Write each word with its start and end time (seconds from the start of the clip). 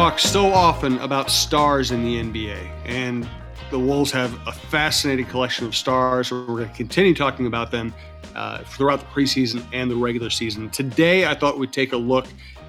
talk 0.00 0.18
so 0.18 0.50
often 0.50 0.96
about 1.00 1.30
stars 1.30 1.90
in 1.90 2.02
the 2.02 2.22
NBA, 2.22 2.56
and 2.86 3.28
the 3.70 3.78
Wolves 3.78 4.10
have 4.10 4.32
a 4.48 4.52
fascinating 4.52 5.26
collection 5.26 5.66
of 5.66 5.76
stars. 5.76 6.32
We're 6.32 6.46
going 6.46 6.70
to 6.70 6.74
continue 6.74 7.14
talking 7.14 7.46
about 7.46 7.70
them 7.70 7.92
uh, 8.34 8.64
throughout 8.64 9.00
the 9.00 9.06
preseason 9.08 9.62
and 9.74 9.90
the 9.90 9.96
regular 9.96 10.30
season. 10.30 10.70
Today, 10.70 11.26
I 11.26 11.34
thought 11.34 11.58
we'd 11.58 11.74
take 11.74 11.92
a 11.92 11.98
look 11.98 12.26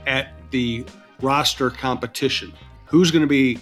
at 0.08 0.34
the 0.52 0.84
roster 1.22 1.70
competition. 1.70 2.52
Who's 2.84 3.12
going 3.12 3.22
to 3.22 3.30
be 3.30 3.60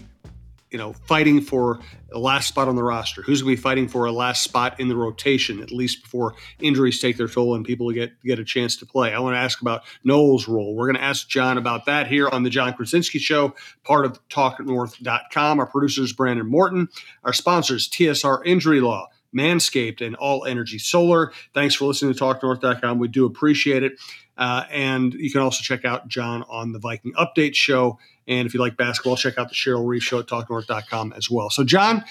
you 0.71 0.77
know, 0.77 0.93
fighting 0.93 1.41
for 1.41 1.79
a 2.11 2.19
last 2.19 2.47
spot 2.47 2.67
on 2.67 2.75
the 2.75 2.83
roster? 2.83 3.21
Who's 3.21 3.41
going 3.41 3.55
to 3.55 3.57
be 3.57 3.61
fighting 3.61 3.87
for 3.87 4.05
a 4.05 4.11
last 4.11 4.43
spot 4.43 4.79
in 4.79 4.87
the 4.87 4.95
rotation, 4.95 5.61
at 5.61 5.71
least 5.71 6.03
before 6.03 6.35
injuries 6.59 6.99
take 6.99 7.17
their 7.17 7.27
toll 7.27 7.55
and 7.55 7.65
people 7.65 7.91
get 7.91 8.21
get 8.23 8.39
a 8.39 8.43
chance 8.43 8.75
to 8.77 8.85
play? 8.85 9.13
I 9.13 9.19
want 9.19 9.35
to 9.35 9.39
ask 9.39 9.61
about 9.61 9.83
Nowell's 10.03 10.47
role. 10.47 10.75
We're 10.75 10.87
going 10.87 10.97
to 10.97 11.03
ask 11.03 11.27
John 11.27 11.57
about 11.57 11.85
that 11.85 12.07
here 12.07 12.29
on 12.29 12.43
the 12.43 12.49
Jon 12.49 12.73
Krawczynski 12.73 13.19
Show, 13.19 13.55
part 13.83 14.05
of 14.05 14.19
TalkNorth.com. 14.29 15.59
Our 15.59 15.67
producer 15.67 16.03
is 16.03 16.13
Brandon 16.13 16.47
Morton. 16.47 16.89
Our 17.23 17.33
sponsors, 17.33 17.89
TSR 17.89 18.45
Injury 18.45 18.81
Law. 18.81 19.07
Manscaped 19.35 20.01
and 20.05 20.15
All 20.15 20.45
Energy 20.45 20.79
Solar. 20.79 21.31
Thanks 21.53 21.75
for 21.75 21.85
listening 21.85 22.13
to 22.13 22.19
TalkNorth.com. 22.19 22.99
We 22.99 23.07
do 23.07 23.25
appreciate 23.25 23.83
it. 23.83 23.93
Uh, 24.37 24.63
and 24.71 25.13
you 25.13 25.31
can 25.31 25.41
also 25.41 25.61
check 25.61 25.83
out 25.83 26.07
John 26.07 26.43
on 26.49 26.71
the 26.71 26.79
Viking 26.79 27.13
Update 27.13 27.55
Show. 27.55 27.99
And 28.27 28.47
if 28.47 28.53
you 28.53 28.59
like 28.59 28.77
basketball, 28.77 29.17
check 29.17 29.37
out 29.37 29.49
the 29.49 29.55
Cheryl 29.55 29.85
Reeve 29.85 30.03
Show 30.03 30.19
at 30.19 30.27
TalkNorth.com 30.27 31.13
as 31.13 31.29
well. 31.29 31.49
So, 31.49 31.63
John, 31.63 32.05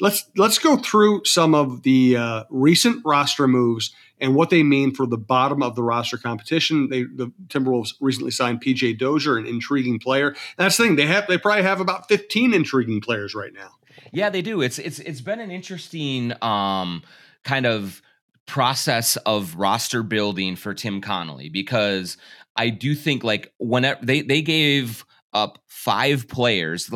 let's 0.00 0.24
let's 0.36 0.58
go 0.58 0.76
through 0.76 1.24
some 1.24 1.54
of 1.54 1.82
the 1.82 2.16
uh, 2.16 2.44
recent 2.50 3.02
roster 3.04 3.46
moves 3.46 3.92
and 4.20 4.34
what 4.34 4.50
they 4.50 4.62
mean 4.62 4.94
for 4.94 5.06
the 5.06 5.18
bottom 5.18 5.62
of 5.62 5.74
the 5.74 5.82
roster 5.82 6.16
competition. 6.16 6.88
They, 6.88 7.02
the 7.02 7.32
Timberwolves 7.48 7.94
recently 8.00 8.30
signed 8.30 8.62
PJ 8.62 8.98
Dozier, 8.98 9.36
an 9.36 9.46
intriguing 9.46 9.98
player. 9.98 10.34
That's 10.56 10.76
the 10.76 10.84
thing; 10.84 10.96
they 10.96 11.06
have 11.06 11.26
they 11.26 11.38
probably 11.38 11.62
have 11.62 11.80
about 11.80 12.08
fifteen 12.08 12.54
intriguing 12.54 13.00
players 13.00 13.34
right 13.34 13.52
now. 13.52 13.72
Yeah, 14.14 14.30
they 14.30 14.42
do. 14.42 14.60
It's 14.62 14.78
it's 14.78 14.98
it's 15.00 15.20
been 15.20 15.40
an 15.40 15.50
interesting 15.50 16.32
um, 16.42 17.02
kind 17.44 17.66
of 17.66 18.00
process 18.46 19.16
of 19.18 19.56
roster 19.56 20.02
building 20.02 20.56
for 20.56 20.74
Tim 20.74 21.00
Connolly 21.00 21.48
because 21.48 22.16
I 22.56 22.70
do 22.70 22.94
think 22.94 23.24
like 23.24 23.52
whenever 23.58 24.04
they 24.04 24.22
they 24.22 24.42
gave 24.42 25.04
up 25.32 25.58
five 25.66 26.28
players. 26.28 26.90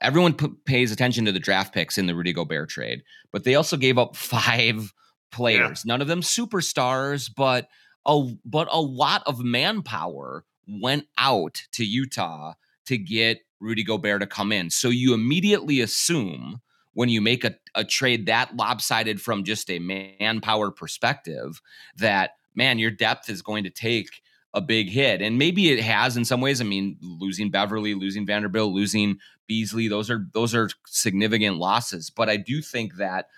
Everyone 0.00 0.34
p- 0.34 0.48
pays 0.66 0.92
attention 0.92 1.24
to 1.24 1.32
the 1.32 1.40
draft 1.40 1.72
picks 1.72 1.96
in 1.96 2.06
the 2.06 2.14
Rudy 2.14 2.32
Gobert 2.32 2.68
trade, 2.68 3.02
but 3.32 3.44
they 3.44 3.54
also 3.54 3.76
gave 3.76 3.98
up 3.98 4.14
five 4.14 4.92
players. 5.32 5.82
Yeah. 5.84 5.92
None 5.92 6.02
of 6.02 6.08
them 6.08 6.20
superstars, 6.20 7.30
but 7.34 7.66
a 8.06 8.34
but 8.44 8.68
a 8.70 8.80
lot 8.80 9.22
of 9.26 9.40
manpower 9.42 10.44
went 10.68 11.06
out 11.18 11.62
to 11.72 11.84
Utah 11.84 12.54
to 12.86 12.98
get 12.98 13.40
Rudy 13.60 13.84
Gobert 13.84 14.20
to 14.20 14.26
come 14.26 14.52
in. 14.52 14.70
So 14.70 14.88
you 14.88 15.14
immediately 15.14 15.80
assume 15.80 16.60
when 16.94 17.08
you 17.08 17.20
make 17.20 17.44
a, 17.44 17.54
a 17.74 17.84
trade 17.84 18.26
that 18.26 18.56
lopsided 18.56 19.20
from 19.20 19.44
just 19.44 19.70
a 19.70 19.78
manpower 19.78 20.70
perspective 20.70 21.60
that 21.96 22.32
man 22.54 22.78
your 22.78 22.90
depth 22.90 23.28
is 23.28 23.42
going 23.42 23.64
to 23.64 23.70
take 23.70 24.22
a 24.54 24.60
big 24.60 24.88
hit. 24.88 25.20
And 25.20 25.38
maybe 25.38 25.70
it 25.70 25.82
has 25.82 26.16
in 26.16 26.24
some 26.24 26.40
ways. 26.40 26.60
I 26.60 26.64
mean 26.64 26.96
losing 27.00 27.50
Beverley, 27.50 27.94
losing 27.94 28.26
vanderbilt 28.26 28.72
losing 28.72 29.18
beasley 29.46 29.88
those 29.88 30.10
are 30.10 30.26
those 30.32 30.54
are 30.54 30.70
significant 30.86 31.58
losses. 31.58 32.10
But 32.10 32.28
i 32.28 32.36
do 32.36 32.60
think 32.62 32.96
that 32.96 33.28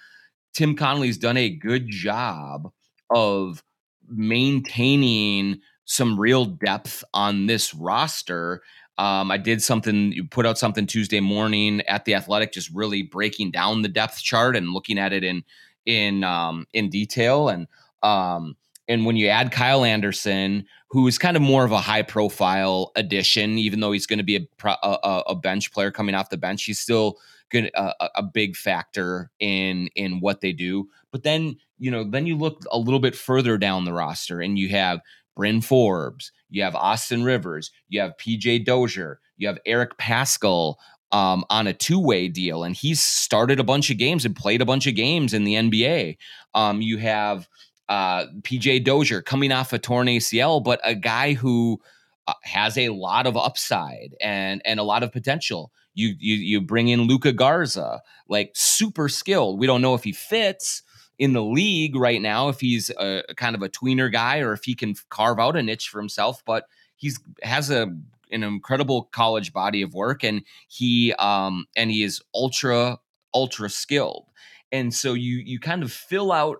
tim 0.54 0.74
connolly's 0.74 1.18
done 1.18 1.36
a 1.36 1.50
good 1.50 1.88
job 1.88 2.72
of 3.10 3.62
maintaining 4.08 5.60
some 5.84 6.20
real 6.20 6.44
depth 6.44 7.02
on 7.14 7.46
this 7.46 7.74
roster 7.74 8.62
um, 8.98 9.30
I 9.30 9.36
did 9.36 9.62
something, 9.62 10.12
you 10.12 10.24
put 10.24 10.44
out 10.44 10.58
something 10.58 10.86
Tuesday 10.86 11.20
morning 11.20 11.80
at 11.82 12.04
the 12.04 12.14
Athletic, 12.14 12.52
just 12.52 12.70
really 12.74 13.02
breaking 13.02 13.52
down 13.52 13.82
the 13.82 13.88
depth 13.88 14.18
chart 14.18 14.56
and 14.56 14.72
looking 14.72 14.98
at 14.98 15.12
it 15.12 15.22
in 15.22 15.44
in 15.86 16.24
um, 16.24 16.66
in 16.72 16.90
detail. 16.90 17.48
And 17.48 17.68
um, 18.02 18.56
and 18.88 19.06
when 19.06 19.16
you 19.16 19.28
add 19.28 19.52
Kyle 19.52 19.84
Anderson, 19.84 20.66
who 20.90 21.06
is 21.06 21.16
kind 21.16 21.36
of 21.36 21.42
more 21.42 21.64
of 21.64 21.70
a 21.70 21.80
high 21.80 22.02
profile 22.02 22.90
addition, 22.96 23.56
even 23.58 23.80
though 23.80 23.92
he's 23.92 24.06
going 24.06 24.18
to 24.18 24.24
be 24.24 24.36
a, 24.36 24.68
a, 24.82 25.22
a 25.28 25.34
bench 25.36 25.72
player 25.72 25.92
coming 25.92 26.14
off 26.14 26.30
the 26.30 26.36
bench, 26.36 26.64
he's 26.64 26.80
still 26.80 27.18
good 27.50 27.70
a, 27.74 27.92
a 28.16 28.22
big 28.22 28.56
factor 28.56 29.30
in 29.38 29.88
in 29.94 30.18
what 30.20 30.40
they 30.40 30.52
do. 30.52 30.88
But 31.12 31.22
then 31.22 31.56
you 31.78 31.90
know, 31.92 32.04
then 32.04 32.26
you 32.26 32.36
look 32.36 32.62
a 32.72 32.78
little 32.78 32.98
bit 32.98 33.14
further 33.14 33.56
down 33.56 33.84
the 33.84 33.92
roster, 33.92 34.40
and 34.40 34.58
you 34.58 34.70
have 34.70 35.00
Bryn 35.38 35.60
Forbes, 35.60 36.32
you 36.50 36.64
have 36.64 36.74
Austin 36.74 37.22
Rivers, 37.22 37.70
you 37.88 38.00
have 38.00 38.16
PJ 38.18 38.64
Dozier, 38.64 39.20
you 39.36 39.46
have 39.46 39.60
Eric 39.64 39.96
Paschall 39.96 40.74
um, 41.12 41.44
on 41.48 41.68
a 41.68 41.72
two 41.72 42.00
way 42.00 42.26
deal, 42.26 42.64
and 42.64 42.74
he's 42.74 43.00
started 43.00 43.60
a 43.60 43.64
bunch 43.64 43.88
of 43.88 43.98
games 43.98 44.24
and 44.24 44.34
played 44.34 44.60
a 44.60 44.66
bunch 44.66 44.88
of 44.88 44.96
games 44.96 45.32
in 45.32 45.44
the 45.44 45.54
NBA. 45.54 46.16
Um, 46.54 46.82
you 46.82 46.98
have 46.98 47.48
uh, 47.88 48.26
PJ 48.42 48.84
Dozier 48.84 49.22
coming 49.22 49.52
off 49.52 49.72
a 49.72 49.78
torn 49.78 50.08
ACL, 50.08 50.62
but 50.62 50.80
a 50.82 50.96
guy 50.96 51.34
who 51.34 51.80
uh, 52.26 52.34
has 52.42 52.76
a 52.76 52.88
lot 52.88 53.28
of 53.28 53.36
upside 53.36 54.16
and 54.20 54.60
and 54.64 54.80
a 54.80 54.82
lot 54.82 55.04
of 55.04 55.12
potential. 55.12 55.70
You 55.94 56.16
you 56.18 56.34
you 56.34 56.60
bring 56.60 56.88
in 56.88 57.02
Luka 57.02 57.32
Garza, 57.32 58.02
like 58.28 58.50
super 58.54 59.08
skilled. 59.08 59.60
We 59.60 59.68
don't 59.68 59.82
know 59.82 59.94
if 59.94 60.02
he 60.02 60.12
fits, 60.12 60.82
in 61.18 61.32
the 61.32 61.42
league 61.42 61.96
right 61.96 62.22
now 62.22 62.48
if 62.48 62.60
he's 62.60 62.90
a, 62.90 63.22
kind 63.36 63.54
of 63.54 63.62
a 63.62 63.68
tweener 63.68 64.10
guy 64.10 64.38
or 64.38 64.52
if 64.52 64.64
he 64.64 64.74
can 64.74 64.94
carve 65.10 65.38
out 65.38 65.56
a 65.56 65.62
niche 65.62 65.88
for 65.88 65.98
himself. 65.98 66.42
But 66.44 66.64
he's 66.96 67.18
has 67.42 67.70
a 67.70 67.94
an 68.30 68.42
incredible 68.42 69.04
college 69.04 69.52
body 69.52 69.82
of 69.82 69.94
work, 69.94 70.22
and 70.22 70.42
he 70.68 71.12
um 71.14 71.66
and 71.76 71.90
he 71.90 72.02
is 72.02 72.20
ultra 72.34 72.98
ultra 73.34 73.68
skilled. 73.68 74.26
And 74.70 74.94
so 74.94 75.14
you 75.14 75.36
you 75.44 75.58
kind 75.58 75.82
of 75.82 75.92
fill 75.92 76.32
out 76.32 76.58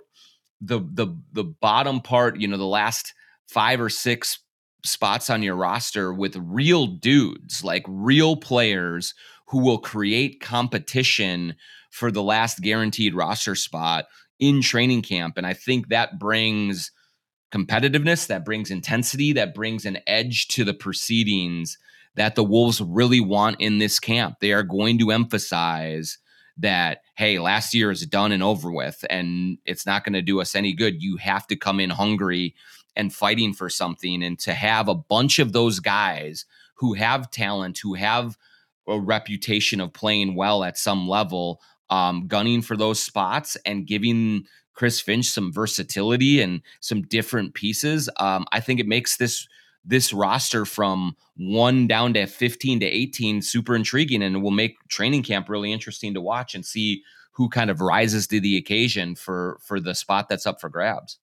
the 0.61 0.81
the 0.81 1.09
the 1.33 1.45
bottom 1.45 2.01
part, 2.01 2.41
you 2.41 2.49
know, 2.49 2.57
the 2.57 2.65
last 2.65 3.15
five 3.47 3.81
or 3.81 3.89
six 3.89 4.41
spots 4.85 5.31
on 5.31 5.43
your 5.43 5.57
roster 5.57 6.13
with 6.13 6.37
real 6.37 6.87
dudes, 6.87 7.65
like 7.65 7.85
real 7.89 8.37
players 8.37 9.15
who 9.47 9.59
will 9.59 9.79
create 9.79 10.41
competition 10.41 11.55
for 11.91 12.11
the 12.11 12.23
last 12.23 12.61
guaranteed 12.61 13.15
roster 13.15 13.55
spot 13.55 14.05
in 14.39 14.63
training 14.63 15.03
camp. 15.03 15.37
And 15.37 15.47
I 15.47 15.55
think 15.55 15.89
that 15.89 16.19
brings 16.19 16.91
competitiveness, 17.53 18.27
that 18.27 18.45
brings 18.45 18.71
intensity, 18.71 19.33
that 19.33 19.55
brings 19.55 19.87
an 19.87 19.99
edge 20.07 20.49
to 20.49 20.65
the 20.65 20.75
proceedings 20.75 21.79
that 22.15 22.35
the 22.35 22.45
Wolves 22.45 22.81
really 22.81 23.21
want 23.21 23.61
in 23.61 23.79
this 23.79 23.99
camp. 24.01 24.37
They 24.41 24.53
are 24.53 24.63
going 24.63 24.99
to 24.99 25.11
emphasize 25.11 26.19
that, 26.59 27.03
hey, 27.17 27.39
last 27.39 27.73
year 27.73 27.91
is 27.91 28.05
done 28.05 28.33
and 28.33 28.43
over 28.43 28.73
with, 28.73 29.05
and 29.09 29.59
it's 29.65 29.87
not 29.87 30.05
going 30.05 30.15
to 30.15 30.23
do 30.23 30.41
us 30.41 30.57
any 30.57 30.73
good. 30.73 31.03
You 31.03 31.17
have 31.19 31.47
to 31.47 31.57
come 31.57 31.79
in 31.79 31.91
hungry 31.91 32.55
and 32.97 33.15
fighting 33.15 33.55
for 33.55 33.71
something. 33.71 34.25
And 34.25 34.39
to 34.41 34.53
have 34.53 34.89
a 34.89 34.95
bunch 34.95 35.39
of 35.39 35.53
those 35.53 35.79
guys 35.79 36.45
who 36.75 36.95
have 36.95 37.31
talent, 37.31 37.79
who 37.79 37.95
have 37.95 38.37
a 38.89 38.99
reputation 38.99 39.81
of 39.81 39.93
playing 39.93 40.35
well 40.35 40.65
at 40.65 40.77
some 40.77 41.09
level 41.09 41.61
um, 41.91 42.27
gunning 42.27 42.63
for 42.63 42.77
those 42.77 43.03
spots 43.03 43.57
and 43.65 43.87
giving 43.87 44.47
Chris 44.75 45.01
Finch 45.01 45.29
some 45.29 45.53
versatility 45.53 46.41
and 46.41 46.63
some 46.81 47.03
different 47.03 47.55
pieces. 47.55 48.09
Um, 48.21 48.47
I 48.53 48.61
think 48.61 48.79
it 48.79 48.87
makes 48.87 49.17
this 49.17 49.47
this 49.85 50.13
roster 50.13 50.65
from 50.65 51.17
one 51.37 51.87
down 51.87 52.13
to 52.13 52.27
15 52.27 52.81
to 52.81 52.87
18 52.87 53.43
super 53.43 53.75
intriguing 53.75 54.23
and 54.23 54.43
will 54.43 54.51
make 54.51 54.77
training 54.89 55.23
camp 55.23 55.49
really 55.49 55.73
interesting 55.73 56.13
to 56.15 56.21
watch 56.21 56.55
and 56.55 56.65
see 56.65 57.03
who 57.33 57.49
kind 57.49 57.71
of 57.71 57.81
rises 57.81 58.27
to 58.27 58.41
the 58.41 58.57
occasion 58.57 59.15
for 59.15 59.59
for 59.63 59.81
the 59.81 59.95
spot 59.95 60.29
that's 60.29 60.47
up 60.47 60.61
for 60.61 60.69
grabs. 60.69 61.19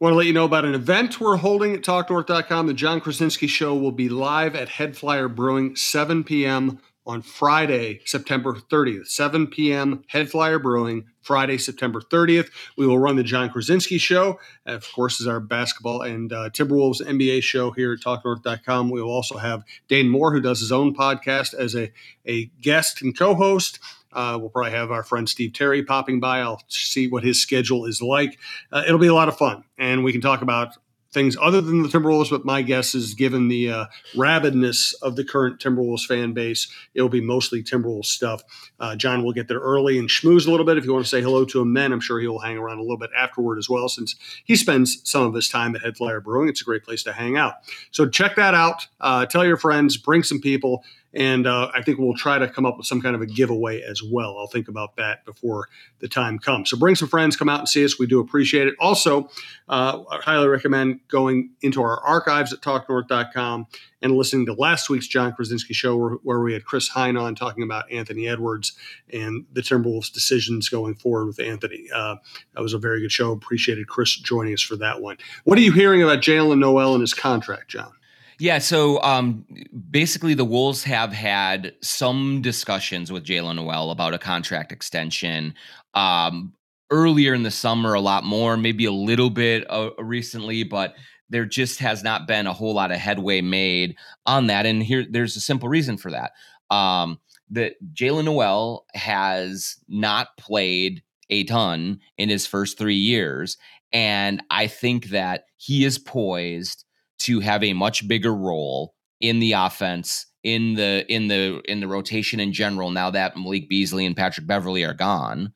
Want 0.00 0.12
to 0.12 0.16
let 0.16 0.26
you 0.26 0.32
know 0.32 0.44
about 0.44 0.64
an 0.64 0.74
event 0.74 1.20
we're 1.20 1.36
holding 1.36 1.74
at 1.74 1.82
TalkNorth.com. 1.82 2.66
The 2.66 2.74
Jon 2.74 3.00
Krawczynski 3.00 3.48
Show 3.48 3.74
will 3.74 3.92
be 3.92 4.08
live 4.08 4.54
at 4.54 4.68
HeadFlyer 4.68 5.34
Brewing, 5.34 5.74
7 5.74 6.22
p.m 6.24 6.80
on 7.06 7.22
Friday, 7.22 8.00
September 8.04 8.54
30th, 8.54 9.06
7 9.06 9.46
p.m. 9.46 10.02
HeadFlyer 10.12 10.60
Brewing, 10.60 11.04
Friday, 11.22 11.58
September 11.58 12.00
30th. 12.00 12.50
We 12.76 12.86
will 12.86 12.98
run 12.98 13.16
the 13.16 13.22
Jon 13.22 13.48
Krawczynski 13.48 14.00
Show, 14.00 14.38
of 14.66 14.86
course, 14.92 15.20
is 15.20 15.26
our 15.26 15.40
basketball 15.40 16.02
and 16.02 16.32
uh, 16.32 16.50
Timberwolves 16.50 17.00
NBA 17.00 17.42
show 17.42 17.70
here 17.70 17.92
at 17.92 18.00
TalkNorth.com. 18.00 18.90
We 18.90 19.02
will 19.02 19.10
also 19.10 19.36
have 19.38 19.64
Dane 19.88 20.08
Moore, 20.08 20.32
who 20.32 20.40
does 20.40 20.60
his 20.60 20.72
own 20.72 20.94
podcast, 20.94 21.54
as 21.54 21.74
a, 21.74 21.92
a 22.26 22.46
guest 22.60 23.02
and 23.02 23.16
co 23.16 23.34
host. 23.34 23.78
Uh, 24.12 24.38
we'll 24.40 24.50
probably 24.50 24.70
have 24.70 24.90
our 24.90 25.02
friend 25.02 25.28
Steve 25.28 25.52
Terry 25.52 25.82
popping 25.82 26.20
by. 26.20 26.40
I'll 26.40 26.62
see 26.68 27.06
what 27.06 27.22
his 27.22 27.40
schedule 27.40 27.84
is 27.84 28.00
like. 28.00 28.38
Uh, 28.72 28.82
it'll 28.86 28.98
be 28.98 29.08
a 29.08 29.14
lot 29.14 29.28
of 29.28 29.36
fun, 29.36 29.64
and 29.78 30.04
we 30.04 30.12
can 30.12 30.22
talk 30.22 30.42
about 30.42 30.76
things 31.16 31.34
other 31.40 31.62
than 31.62 31.82
the 31.82 31.88
Timberwolves, 31.88 32.28
but 32.28 32.44
my 32.44 32.60
guess 32.60 32.94
is 32.94 33.14
given 33.14 33.48
the 33.48 33.70
uh, 33.70 33.86
rabidness 34.14 34.94
of 35.00 35.16
the 35.16 35.24
current 35.24 35.58
Timberwolves 35.58 36.04
fan 36.04 36.34
base, 36.34 36.70
it 36.92 37.00
will 37.00 37.08
be 37.08 37.22
mostly 37.22 37.62
Timberwolves 37.62 38.04
stuff. 38.04 38.42
Uh, 38.78 38.96
John 38.96 39.24
will 39.24 39.32
get 39.32 39.48
there 39.48 39.58
early 39.58 39.98
and 39.98 40.10
schmooze 40.10 40.46
a 40.46 40.50
little 40.50 40.66
bit. 40.66 40.76
If 40.76 40.84
you 40.84 40.92
want 40.92 41.06
to 41.06 41.08
say 41.08 41.22
hello 41.22 41.46
to 41.46 41.60
him 41.62 41.72
then, 41.72 41.90
I'm 41.90 42.00
sure 42.00 42.20
he'll 42.20 42.38
hang 42.38 42.58
around 42.58 42.78
a 42.78 42.82
little 42.82 42.98
bit 42.98 43.10
afterward 43.16 43.56
as 43.56 43.70
well, 43.70 43.88
since 43.88 44.14
he 44.44 44.56
spends 44.56 45.00
some 45.04 45.22
of 45.22 45.32
his 45.32 45.48
time 45.48 45.74
at 45.74 45.82
Head 45.82 45.94
Brewing. 46.22 46.50
It's 46.50 46.60
a 46.60 46.64
great 46.64 46.84
place 46.84 47.02
to 47.04 47.14
hang 47.14 47.38
out. 47.38 47.54
So 47.92 48.06
check 48.06 48.36
that 48.36 48.52
out. 48.52 48.86
Uh, 49.00 49.24
tell 49.24 49.46
your 49.46 49.56
friends, 49.56 49.96
bring 49.96 50.22
some 50.22 50.40
people 50.42 50.84
And 51.16 51.46
uh, 51.46 51.70
I 51.74 51.80
think 51.80 51.98
we'll 51.98 52.14
try 52.14 52.38
to 52.38 52.46
come 52.46 52.66
up 52.66 52.76
with 52.76 52.86
some 52.86 53.00
kind 53.00 53.16
of 53.16 53.22
a 53.22 53.26
giveaway 53.26 53.80
as 53.80 54.02
well. 54.02 54.36
I'll 54.38 54.48
think 54.48 54.68
about 54.68 54.96
that 54.96 55.24
before 55.24 55.68
the 55.98 56.08
time 56.08 56.38
comes. 56.38 56.68
So 56.68 56.76
bring 56.76 56.94
some 56.94 57.08
friends, 57.08 57.36
come 57.36 57.48
out 57.48 57.58
and 57.58 57.68
see 57.68 57.82
us. 57.86 57.98
We 57.98 58.06
do 58.06 58.20
appreciate 58.20 58.66
it. 58.66 58.74
Also, 58.78 59.30
uh, 59.66 60.02
I 60.10 60.18
highly 60.18 60.46
recommend 60.46 61.00
going 61.08 61.52
into 61.62 61.80
our 61.80 62.00
archives 62.00 62.52
at 62.52 62.60
talknorth.com 62.60 63.66
and 64.02 64.12
listening 64.12 64.44
to 64.44 64.52
last 64.52 64.90
week's 64.90 65.08
Jon 65.08 65.32
Krawczynski 65.32 65.72
show 65.72 65.96
where, 65.96 66.10
where 66.22 66.40
we 66.40 66.52
had 66.52 66.66
Chris 66.66 66.88
Hine 66.88 67.16
on 67.16 67.34
talking 67.34 67.64
about 67.64 67.90
Anthony 67.90 68.28
Edwards 68.28 68.76
and 69.10 69.46
the 69.50 69.62
Timberwolves' 69.62 70.12
decisions 70.12 70.68
going 70.68 70.96
forward 70.96 71.28
with 71.28 71.40
Anthony. 71.40 71.86
Uh, 71.94 72.16
that 72.54 72.60
was 72.60 72.74
a 72.74 72.78
very 72.78 73.00
good 73.00 73.12
show. 73.12 73.32
Appreciated 73.32 73.88
Chris 73.88 74.14
joining 74.16 74.52
us 74.52 74.60
for 74.60 74.76
that 74.76 75.00
one. 75.00 75.16
What 75.44 75.56
are 75.56 75.62
you 75.62 75.72
hearing 75.72 76.02
about 76.02 76.18
Jaylen 76.18 76.58
Nowell 76.58 76.92
and 76.92 77.00
his 77.00 77.14
contract, 77.14 77.70
Jon? 77.70 77.92
Yeah, 78.38 78.58
so 78.58 79.00
um, 79.02 79.46
basically, 79.90 80.34
the 80.34 80.44
Wolves 80.44 80.84
have 80.84 81.12
had 81.12 81.74
some 81.80 82.42
discussions 82.42 83.10
with 83.10 83.24
Jaylen 83.24 83.56
Nowell 83.56 83.90
about 83.90 84.12
a 84.12 84.18
contract 84.18 84.72
extension. 84.72 85.54
Um, 85.94 86.52
earlier 86.90 87.32
in 87.34 87.42
the 87.44 87.50
summer, 87.50 87.94
a 87.94 88.00
lot 88.00 88.24
more, 88.24 88.56
maybe 88.56 88.84
a 88.84 88.92
little 88.92 89.30
bit 89.30 89.64
uh, 89.70 89.90
recently, 89.98 90.64
but 90.64 90.94
there 91.30 91.46
just 91.46 91.78
has 91.80 92.02
not 92.02 92.28
been 92.28 92.46
a 92.46 92.52
whole 92.52 92.74
lot 92.74 92.92
of 92.92 92.98
headway 92.98 93.40
made 93.40 93.96
on 94.26 94.48
that. 94.48 94.66
And 94.66 94.82
here, 94.82 95.04
there's 95.08 95.36
a 95.36 95.40
simple 95.40 95.68
reason 95.68 95.96
for 95.96 96.10
that. 96.10 96.32
Um, 96.70 97.18
that 97.50 97.74
Jaylen 97.94 98.24
Nowell 98.24 98.86
has 98.94 99.76
not 99.88 100.36
played 100.36 101.02
a 101.30 101.44
ton 101.44 102.00
in 102.18 102.28
his 102.28 102.46
first 102.46 102.76
three 102.76 102.96
years. 102.96 103.56
And 103.92 104.42
I 104.50 104.66
think 104.66 105.06
that 105.06 105.44
he 105.56 105.84
is 105.84 105.98
poised 105.98 106.84
to 107.18 107.40
have 107.40 107.62
a 107.62 107.72
much 107.72 108.06
bigger 108.06 108.34
role 108.34 108.94
in 109.20 109.38
the 109.38 109.52
offense 109.52 110.26
in 110.42 110.74
the 110.74 111.04
in 111.08 111.28
the 111.28 111.60
in 111.64 111.80
the 111.80 111.88
rotation 111.88 112.38
in 112.38 112.52
general 112.52 112.90
now 112.90 113.10
that 113.10 113.36
Malik 113.36 113.68
Beasley 113.68 114.06
and 114.06 114.16
Patrick 114.16 114.46
Beverley 114.46 114.84
are 114.84 114.94
gone. 114.94 115.52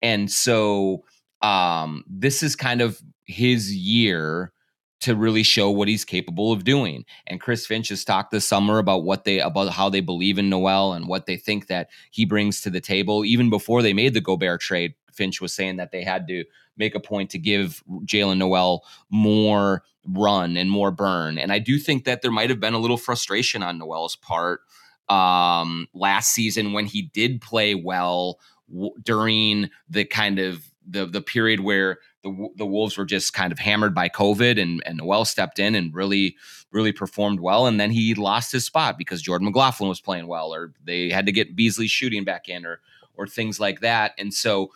And 0.00 0.30
so 0.30 1.04
um 1.42 2.04
this 2.08 2.42
is 2.42 2.56
kind 2.56 2.80
of 2.80 3.00
his 3.26 3.74
year 3.74 4.52
to 5.00 5.16
really 5.16 5.42
show 5.42 5.70
what 5.70 5.88
he's 5.88 6.04
capable 6.04 6.52
of 6.52 6.64
doing. 6.64 7.04
And 7.26 7.40
Chris 7.40 7.66
Finch 7.66 7.88
has 7.88 8.04
talked 8.04 8.30
this 8.30 8.46
summer 8.46 8.78
about 8.78 9.04
what 9.04 9.24
they 9.24 9.40
about 9.40 9.72
how 9.72 9.88
they 9.88 10.00
believe 10.00 10.38
in 10.38 10.48
Nowell 10.48 10.92
and 10.92 11.08
what 11.08 11.26
they 11.26 11.36
think 11.36 11.66
that 11.66 11.88
he 12.10 12.24
brings 12.24 12.60
to 12.62 12.70
the 12.70 12.80
table. 12.80 13.24
Even 13.24 13.50
before 13.50 13.82
they 13.82 13.92
made 13.92 14.14
the 14.14 14.20
Gobert 14.20 14.60
trade, 14.60 14.94
Finch 15.12 15.40
was 15.40 15.54
saying 15.54 15.76
that 15.76 15.90
they 15.90 16.02
had 16.02 16.26
to 16.28 16.44
make 16.80 16.96
a 16.96 17.00
point 17.00 17.30
to 17.30 17.38
give 17.38 17.84
Jaylen 18.04 18.38
Nowell 18.38 18.84
more 19.10 19.84
run 20.08 20.56
and 20.56 20.68
more 20.68 20.90
burn. 20.90 21.38
And 21.38 21.52
I 21.52 21.60
do 21.60 21.78
think 21.78 22.04
that 22.04 22.22
there 22.22 22.32
might 22.32 22.50
have 22.50 22.58
been 22.58 22.74
a 22.74 22.78
little 22.78 22.96
frustration 22.96 23.62
on 23.62 23.78
Nowell's 23.78 24.16
part 24.16 24.62
um, 25.08 25.86
last 25.92 26.32
season 26.32 26.72
when 26.72 26.86
he 26.86 27.02
did 27.02 27.40
play 27.40 27.74
well 27.74 28.40
w- 28.72 28.94
during 29.02 29.70
the 29.88 30.04
kind 30.04 30.38
of 30.38 30.64
the 30.88 31.06
the 31.06 31.20
period 31.20 31.60
where 31.60 31.98
the 32.22 32.48
the 32.56 32.66
Wolves 32.66 32.96
were 32.96 33.04
just 33.04 33.32
kind 33.32 33.52
of 33.52 33.58
hammered 33.58 33.94
by 33.94 34.08
COVID, 34.08 34.60
and 34.60 34.82
and 34.86 34.98
Nowell 34.98 35.24
stepped 35.24 35.58
in 35.58 35.74
and 35.74 35.94
really 35.94 36.36
really 36.72 36.92
performed 36.92 37.40
well, 37.40 37.66
and 37.66 37.78
then 37.78 37.90
he 37.90 38.14
lost 38.14 38.52
his 38.52 38.64
spot 38.64 38.96
because 38.96 39.20
Jordan 39.20 39.46
McLaughlin 39.46 39.88
was 39.88 40.00
playing 40.00 40.26
well, 40.28 40.54
or 40.54 40.72
they 40.84 41.10
had 41.10 41.26
to 41.26 41.32
get 41.32 41.56
Beasley 41.56 41.88
shooting 41.88 42.24
back 42.24 42.48
in, 42.48 42.64
or 42.64 42.80
or 43.14 43.26
things 43.26 43.60
like 43.60 43.80
that, 43.80 44.12
and 44.16 44.32
so. 44.32 44.70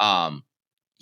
Um, 0.00 0.42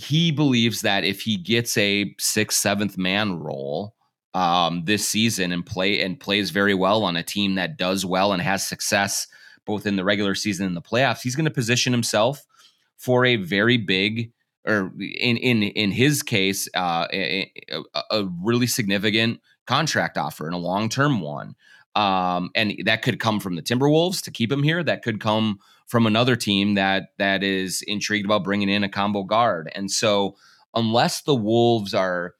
he 0.00 0.30
believes 0.30 0.80
that 0.80 1.04
if 1.04 1.20
he 1.20 1.36
gets 1.36 1.76
a 1.76 2.14
sixth, 2.18 2.58
seventh 2.58 2.96
man 2.96 3.38
role 3.38 3.94
um, 4.32 4.82
this 4.86 5.06
season 5.06 5.52
and 5.52 5.66
play 5.66 6.00
and 6.00 6.18
plays 6.18 6.48
very 6.48 6.72
well 6.72 7.04
on 7.04 7.16
a 7.16 7.22
team 7.22 7.56
that 7.56 7.76
does 7.76 8.06
well 8.06 8.32
and 8.32 8.40
has 8.40 8.66
success 8.66 9.26
both 9.66 9.84
in 9.84 9.96
the 9.96 10.04
regular 10.04 10.34
season 10.34 10.66
and 10.66 10.74
the 10.74 10.80
playoffs, 10.80 11.20
he's 11.20 11.36
going 11.36 11.44
to 11.44 11.50
position 11.50 11.92
himself 11.92 12.46
for 12.96 13.26
a 13.26 13.36
very 13.36 13.76
big 13.76 14.32
or 14.66 14.90
in 14.98 15.36
in 15.36 15.62
in 15.62 15.90
his 15.90 16.22
case, 16.22 16.66
uh, 16.74 17.06
a, 17.12 17.52
a, 18.10 18.24
really 18.42 18.66
significant 18.66 19.40
contract 19.66 20.16
offer 20.16 20.46
and 20.46 20.54
a 20.54 20.58
long 20.58 20.88
term 20.88 21.20
one. 21.20 21.54
Um, 21.94 22.50
and 22.54 22.74
that 22.84 23.02
could 23.02 23.20
come 23.20 23.38
from 23.38 23.56
the 23.56 23.62
Timberwolves 23.62 24.22
to 24.22 24.30
keep 24.30 24.50
him 24.50 24.62
here. 24.62 24.82
That 24.82 25.02
could 25.02 25.20
come 25.20 25.58
from 25.90 26.06
another 26.06 26.36
team 26.36 26.74
that 26.74 27.08
that 27.18 27.42
is 27.42 27.82
intrigued 27.82 28.24
about 28.24 28.44
bringing 28.44 28.68
in 28.68 28.84
a 28.84 28.88
combo 28.88 29.24
guard. 29.24 29.70
And 29.74 29.90
so, 29.90 30.36
unless 30.72 31.22
the 31.22 31.34
Wolves 31.34 31.94
are 31.94 32.34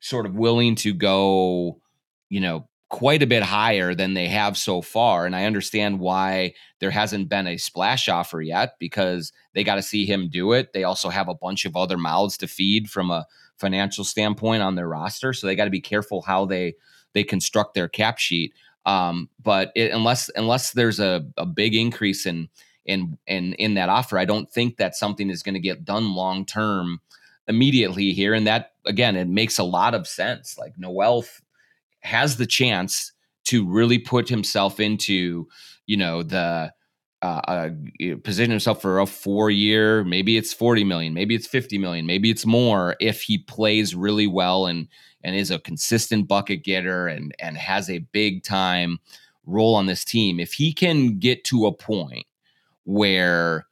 sort 0.00 0.26
of 0.26 0.34
willing 0.34 0.74
to 0.74 0.92
go, 0.92 1.80
you 2.28 2.40
know, 2.40 2.68
quite 2.88 3.22
a 3.22 3.26
bit 3.26 3.44
higher 3.44 3.94
than 3.94 4.14
they 4.14 4.26
have 4.26 4.58
so 4.58 4.82
far. 4.82 5.24
And 5.24 5.36
I 5.36 5.44
understand 5.44 6.00
why 6.00 6.54
there 6.80 6.90
hasn't 6.90 7.28
been 7.28 7.46
a 7.46 7.58
splash 7.58 8.08
offer 8.08 8.42
yet 8.42 8.74
because 8.80 9.32
they 9.54 9.62
got 9.62 9.76
to 9.76 9.82
see 9.82 10.04
him 10.04 10.28
do 10.28 10.52
it. 10.52 10.72
They 10.72 10.82
also 10.82 11.08
have 11.08 11.28
a 11.28 11.34
bunch 11.34 11.64
of 11.64 11.76
other 11.76 11.96
mouths 11.96 12.36
to 12.38 12.48
feed 12.48 12.90
from 12.90 13.12
a 13.12 13.26
financial 13.56 14.04
standpoint 14.04 14.62
on 14.62 14.74
their 14.74 14.88
roster, 14.88 15.32
so 15.32 15.46
they 15.46 15.54
got 15.54 15.64
to 15.64 15.70
be 15.70 15.80
careful 15.80 16.22
how 16.22 16.44
they 16.44 16.74
they 17.12 17.22
construct 17.22 17.74
their 17.74 17.88
cap 17.88 18.18
sheet. 18.18 18.52
Um, 18.84 19.30
but 19.40 19.70
it, 19.76 19.92
unless 19.92 20.28
unless 20.34 20.72
there's 20.72 20.98
a, 20.98 21.24
a 21.36 21.46
big 21.46 21.74
increase 21.74 22.26
in 22.26 22.48
in 22.86 23.18
in 23.26 23.52
in 23.54 23.74
that 23.74 23.88
offer, 23.88 24.18
I 24.18 24.24
don't 24.24 24.50
think 24.50 24.76
that 24.76 24.96
something 24.96 25.30
is 25.30 25.42
going 25.42 25.54
to 25.54 25.60
get 25.60 25.84
done 25.84 26.14
long 26.14 26.46
term 26.46 27.00
immediately 27.48 28.12
here. 28.12 28.34
And 28.34 28.46
that 28.46 28.72
again, 28.86 29.16
it 29.16 29.28
makes 29.28 29.58
a 29.58 29.64
lot 29.64 29.94
of 29.94 30.06
sense. 30.06 30.56
Like 30.58 30.78
Nowell 30.78 31.24
has 32.00 32.36
the 32.36 32.46
chance 32.46 33.12
to 33.44 33.66
really 33.66 33.98
put 33.98 34.28
himself 34.28 34.80
into, 34.80 35.46
you 35.86 35.96
know, 35.96 36.22
the 36.22 36.72
uh, 37.22 37.40
uh, 37.48 37.70
position 38.24 38.50
himself 38.50 38.82
for 38.82 39.00
a 39.00 39.06
four 39.06 39.50
year, 39.50 40.04
maybe 40.04 40.36
it's 40.36 40.52
40 40.52 40.84
million, 40.84 41.14
maybe 41.14 41.34
it's 41.34 41.46
50 41.46 41.78
million, 41.78 42.06
maybe 42.06 42.30
it's 42.30 42.44
more 42.44 42.94
if 43.00 43.22
he 43.22 43.38
plays 43.38 43.94
really 43.94 44.26
well 44.26 44.66
and 44.66 44.88
and 45.24 45.34
is 45.34 45.50
a 45.50 45.58
consistent 45.58 46.28
bucket 46.28 46.62
getter 46.62 47.08
and 47.08 47.34
and 47.38 47.56
has 47.56 47.90
a 47.90 47.98
big 48.12 48.44
time 48.44 48.98
role 49.44 49.74
on 49.74 49.86
this 49.86 50.04
team. 50.04 50.38
If 50.38 50.52
he 50.52 50.72
can 50.72 51.18
get 51.18 51.42
to 51.44 51.66
a 51.66 51.72
point 51.72 52.26
where 52.86 53.66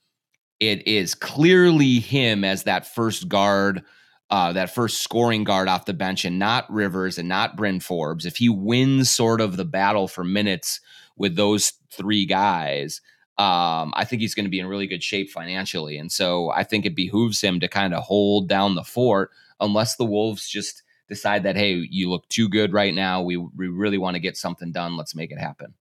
it 0.61 0.87
is 0.87 1.14
clearly 1.14 1.99
him 1.99 2.44
as 2.44 2.64
that 2.64 2.87
first 2.87 3.28
guard 3.28 3.83
uh, 4.30 4.52
that 4.52 4.75
first 4.75 5.02
scoring 5.02 5.44
guard 5.44 5.68
off 5.68 5.85
the 5.85 5.92
bench 5.92 6.25
and 6.25 6.38
not 6.38 6.71
Rivers 6.73 7.18
and 7.18 7.28
not 7.28 7.56
Bryn 7.56 7.78
Forbes, 7.78 8.26
if 8.26 8.37
he 8.37 8.49
wins 8.49 9.11
sort 9.11 9.40
of 9.40 9.56
the 9.56 9.64
battle 9.64 10.09
for 10.09 10.25
minutes 10.25 10.80
with 11.16 11.37
those 11.37 11.75
three 11.92 12.26
guys, 12.26 13.00
um, 13.38 13.92
I 13.94 14.04
think 14.04 14.23
he's 14.23 14.35
going 14.35 14.47
to 14.47 14.50
be 14.50 14.61
in 14.61 14.66
really 14.66 14.87
good 14.87 15.02
shape 15.02 15.30
financially. 15.30 15.99
And 15.99 16.11
so 16.11 16.50
I 16.50 16.64
think 16.64 16.87
it 16.87 16.97
behooves 16.97 17.40
him 17.40 17.61
to 17.61 17.68
kind 17.68 17.94
of 17.94 18.02
hold 18.02 18.49
down 18.49 18.75
the 18.75 18.83
fort 18.83 19.30
unless 19.61 19.97
the 19.97 20.04
Wolves 20.04 20.49
just 20.49 20.83
decide 21.09 21.42
that, 21.42 21.56
hey, 21.56 21.87
you 21.90 22.11
look 22.11 22.28
too 22.28 22.49
good 22.49 22.73
right 22.73 22.94
now. 22.94 23.23
We, 23.23 23.37
we 23.37 23.68
really 23.68 23.99
want 23.99 24.14
to 24.14 24.21
get 24.21 24.37
something 24.37 24.73
done. 24.73 24.97
Let's 24.97 25.14
make 25.14 25.30
it 25.30 25.38
happen. 25.38 25.75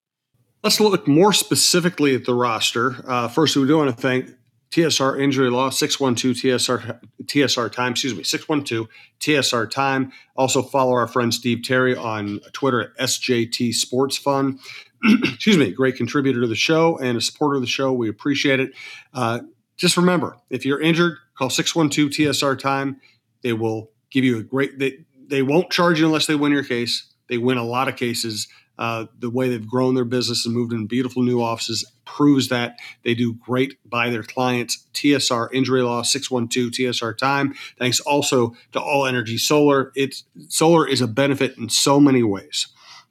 Let's 0.64 0.80
look 0.80 1.08
more 1.08 1.34
specifically 1.34 2.16
at 2.16 2.24
the 2.24 2.34
roster. 2.34 3.04
Uh, 3.06 3.28
first, 3.28 3.58
we 3.58 3.68
do 3.68 3.78
want 3.78 3.94
to 3.94 4.02
thank 4.02 4.30
TSR 4.72 5.22
injury 5.22 5.50
law, 5.50 5.70
612 5.70 6.38
TSR, 6.38 7.00
TSR 7.26 7.72
time, 7.72 7.92
excuse 7.92 8.16
me, 8.16 8.24
612 8.24 8.88
TSR 9.20 9.70
time. 9.70 10.12
Also 10.36 10.64
follow 10.64 10.94
our 10.94 11.06
friend 11.06 11.34
Steve 11.34 11.64
Terry 11.64 11.96
on 11.96 12.40
Twitter 12.54 12.82
at 12.82 12.98
SJT 12.98 13.74
Sports 13.74 14.18
Fund. 14.18 14.60
excuse 15.24 15.58
me, 15.58 15.72
great 15.72 15.98
contributor 15.98 16.42
to 16.42 16.48
the 16.48 16.56
show 16.56 16.98
and 16.98 17.18
a 17.18 17.22
supporter 17.22 17.56
of 17.56 17.62
the 17.62 17.68
show. 17.68 17.92
We 17.92 18.08
appreciate 18.08 18.62
it. 18.62 18.72
Uh, 19.14 19.42
just 19.76 19.98
remember, 19.98 20.38
if 20.50 20.66
you're 20.66 20.82
injured, 20.82 21.18
call 21.38 21.50
612 21.50 22.10
TSR 22.10 22.58
time. 22.58 23.02
They 23.42 23.54
will 23.54 23.92
give 24.10 24.24
you 24.24 24.40
a 24.40 24.44
great, 24.44 24.80
they, 24.80 25.06
they 25.28 25.42
won't 25.42 25.72
charge 25.72 26.00
you 26.00 26.06
unless 26.06 26.26
they 26.26 26.36
win 26.36 26.54
your 26.54 26.64
case. 26.64 27.14
They 27.28 27.38
win 27.38 27.58
a 27.58 27.66
lot 27.66 27.90
of 27.90 27.96
cases. 27.96 28.48
Uh, 28.78 29.06
the 29.20 29.30
way 29.30 29.50
they've 29.50 29.68
grown 29.68 29.94
their 29.94 30.06
business 30.06 30.46
and 30.46 30.56
moved 30.56 30.74
in 30.74 30.88
beautiful 30.88 31.22
new 31.22 31.42
offices 31.42 31.86
proves 32.06 32.50
that 32.50 32.78
they 33.04 33.14
do 33.14 33.34
great 33.36 33.78
by 33.88 34.10
their 34.10 34.24
clients. 34.24 34.88
TSR 34.94 35.50
Injury 35.54 35.84
Law 35.84 36.02
612 36.02 36.72
TSR 36.72 37.18
Time. 37.18 37.54
Thanks 37.78 38.00
also 38.00 38.56
to 38.72 38.82
All 38.82 39.06
Energy 39.06 39.38
Solar. 39.38 39.92
It's 39.96 40.24
solar 40.48 40.88
is 40.88 41.02
a 41.02 41.08
benefit 41.08 41.58
in 41.58 41.70
so 41.70 42.00
many 42.00 42.24
ways. 42.24 42.68